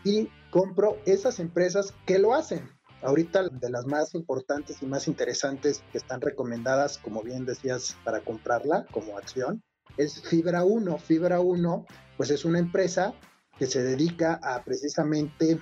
y 0.03 0.29
compro 0.51 0.97
esas 1.05 1.39
empresas 1.39 1.93
que 2.05 2.19
lo 2.19 2.33
hacen. 2.33 2.69
Ahorita 3.01 3.49
de 3.49 3.69
las 3.69 3.85
más 3.85 4.15
importantes 4.15 4.81
y 4.81 4.85
más 4.85 5.07
interesantes 5.07 5.83
que 5.91 5.97
están 5.97 6.21
recomendadas, 6.21 6.97
como 6.97 7.21
bien 7.21 7.45
decías, 7.45 7.97
para 8.05 8.21
comprarla 8.21 8.85
como 8.91 9.17
acción, 9.17 9.61
es 9.97 10.21
Fibra 10.21 10.63
1. 10.63 10.97
Fibra 10.99 11.41
1, 11.41 11.85
pues 12.15 12.29
es 12.31 12.45
una 12.45 12.59
empresa 12.59 13.13
que 13.57 13.67
se 13.67 13.83
dedica 13.83 14.39
a 14.41 14.63
precisamente 14.63 15.59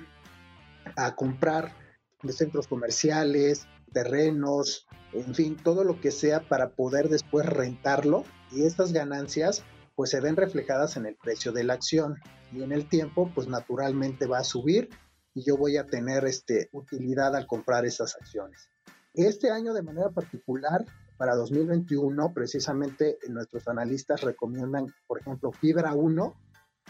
a 0.95 1.15
comprar 1.15 1.75
de 2.21 2.31
centros 2.31 2.67
comerciales, 2.67 3.67
terrenos, 3.91 4.87
en 5.13 5.33
fin, 5.35 5.57
todo 5.57 5.83
lo 5.83 5.99
que 5.99 6.11
sea 6.11 6.47
para 6.47 6.69
poder 6.69 7.09
después 7.09 7.45
rentarlo 7.45 8.23
y 8.51 8.63
estas 8.63 8.93
ganancias 8.93 9.63
pues 9.95 10.09
se 10.09 10.19
ven 10.19 10.35
reflejadas 10.35 10.97
en 10.97 11.05
el 11.05 11.15
precio 11.15 11.51
de 11.51 11.63
la 11.63 11.73
acción 11.73 12.17
y 12.51 12.63
en 12.63 12.71
el 12.71 12.87
tiempo 12.87 13.31
pues 13.33 13.47
naturalmente 13.47 14.25
va 14.25 14.39
a 14.39 14.43
subir 14.43 14.89
y 15.33 15.43
yo 15.43 15.57
voy 15.57 15.77
a 15.77 15.85
tener 15.85 16.25
este, 16.25 16.69
utilidad 16.73 17.35
al 17.35 17.47
comprar 17.47 17.85
esas 17.85 18.15
acciones. 18.15 18.69
Este 19.13 19.51
año 19.51 19.73
de 19.73 19.81
manera 19.81 20.09
particular, 20.09 20.85
para 21.17 21.35
2021, 21.35 22.33
precisamente 22.33 23.17
nuestros 23.29 23.67
analistas 23.67 24.21
recomiendan, 24.21 24.87
por 25.05 25.19
ejemplo, 25.19 25.51
Fibra 25.51 25.93
1 25.93 26.35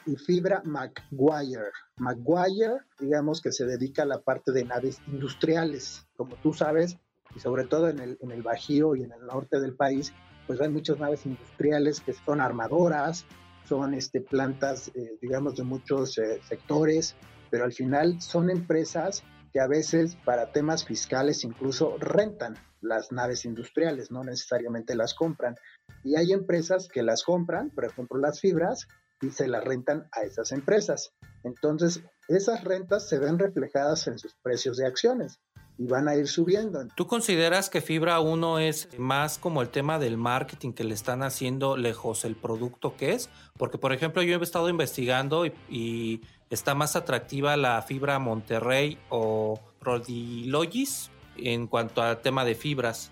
y 0.05 0.15
Fibra 0.15 0.61
Maguire. 0.63 1.71
Maguire, 1.97 2.77
digamos 2.99 3.41
que 3.41 3.51
se 3.51 3.65
dedica 3.65 4.03
a 4.03 4.05
la 4.05 4.21
parte 4.21 4.51
de 4.51 4.63
naves 4.63 5.01
industriales. 5.07 6.07
Como 6.15 6.35
tú 6.37 6.53
sabes, 6.53 6.97
y 7.35 7.39
sobre 7.39 7.65
todo 7.65 7.89
en 7.89 7.99
el, 7.99 8.17
en 8.21 8.31
el 8.31 8.41
Bajío 8.41 8.95
y 8.95 9.03
en 9.03 9.11
el 9.11 9.25
norte 9.25 9.59
del 9.59 9.75
país, 9.75 10.13
pues 10.51 10.59
hay 10.59 10.67
muchas 10.67 10.99
naves 10.99 11.25
industriales 11.25 12.01
que 12.01 12.11
son 12.11 12.41
armadoras, 12.41 13.25
son 13.69 13.93
este, 13.93 14.19
plantas, 14.19 14.91
eh, 14.95 15.17
digamos, 15.21 15.55
de 15.55 15.63
muchos 15.63 16.17
eh, 16.17 16.41
sectores, 16.45 17.15
pero 17.49 17.63
al 17.63 17.71
final 17.71 18.21
son 18.21 18.49
empresas 18.49 19.23
que 19.53 19.61
a 19.61 19.67
veces 19.67 20.17
para 20.25 20.51
temas 20.51 20.83
fiscales 20.83 21.45
incluso 21.45 21.95
rentan 21.99 22.55
las 22.81 23.13
naves 23.13 23.45
industriales, 23.45 24.11
no 24.11 24.25
necesariamente 24.25 24.93
las 24.93 25.13
compran. 25.13 25.55
Y 26.03 26.17
hay 26.17 26.33
empresas 26.33 26.89
que 26.89 27.01
las 27.01 27.23
compran, 27.23 27.69
por 27.69 27.85
ejemplo 27.85 28.19
las 28.19 28.41
fibras, 28.41 28.89
y 29.21 29.29
se 29.29 29.47
las 29.47 29.63
rentan 29.63 30.09
a 30.11 30.23
esas 30.23 30.51
empresas. 30.51 31.13
Entonces, 31.45 32.03
esas 32.27 32.65
rentas 32.65 33.07
se 33.07 33.19
ven 33.19 33.39
reflejadas 33.39 34.05
en 34.07 34.19
sus 34.19 34.35
precios 34.43 34.75
de 34.75 34.85
acciones 34.85 35.39
y 35.77 35.87
van 35.87 36.07
a 36.07 36.15
ir 36.15 36.27
subiendo. 36.27 36.87
¿Tú 36.95 37.07
consideras 37.07 37.69
que 37.69 37.81
Fibra 37.81 38.19
1 38.19 38.59
es 38.59 38.89
más 38.97 39.37
como 39.37 39.61
el 39.61 39.69
tema 39.69 39.99
del 39.99 40.17
marketing 40.17 40.73
que 40.73 40.83
le 40.83 40.93
están 40.93 41.23
haciendo 41.23 41.77
lejos 41.77 42.25
el 42.25 42.35
producto 42.35 42.95
que 42.95 43.13
es? 43.13 43.29
Porque, 43.57 43.77
por 43.77 43.93
ejemplo, 43.93 44.21
yo 44.21 44.37
he 44.37 44.43
estado 44.43 44.69
investigando 44.69 45.45
y, 45.45 46.21
está 46.49 46.75
más 46.75 46.97
atractiva 46.97 47.55
la 47.55 47.81
fibra 47.81 48.19
Monterrey 48.19 48.97
o 49.07 49.57
Prodilogis 49.79 51.09
en 51.37 51.65
cuanto 51.65 52.01
al 52.01 52.21
tema 52.21 52.43
de 52.43 52.55
fibras. 52.55 53.09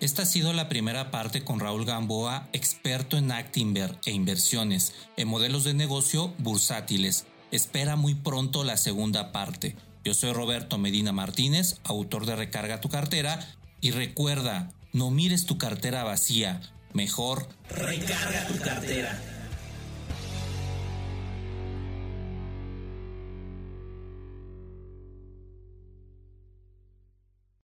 Esta 0.00 0.22
ha 0.22 0.26
sido 0.26 0.52
la 0.52 0.68
primera 0.68 1.10
parte 1.10 1.44
con 1.44 1.60
Raúl 1.60 1.86
Gamboa, 1.86 2.48
experto 2.52 3.16
en 3.16 3.32
Actinver 3.32 3.98
e 4.04 4.10
inversiones 4.10 4.94
en 5.16 5.28
modelos 5.28 5.64
de 5.64 5.74
negocio 5.74 6.34
bursátiles. 6.38 7.24
Espera 7.50 7.96
muy 7.96 8.14
pronto 8.14 8.64
la 8.64 8.76
segunda 8.76 9.32
parte. 9.32 9.76
Yo 10.04 10.14
soy 10.14 10.32
Roberto 10.32 10.78
Medina 10.78 11.12
Martínez, 11.12 11.80
autor 11.84 12.26
de 12.26 12.36
Recarga 12.36 12.80
tu 12.80 12.88
cartera, 12.88 13.40
y 13.80 13.92
recuerda, 13.92 14.70
no 14.92 15.10
mires 15.10 15.46
tu 15.46 15.58
cartera 15.58 16.04
vacía, 16.04 16.60
mejor 16.92 17.48
recarga 17.68 18.46
tu 18.46 18.58
cartera. 18.58 19.35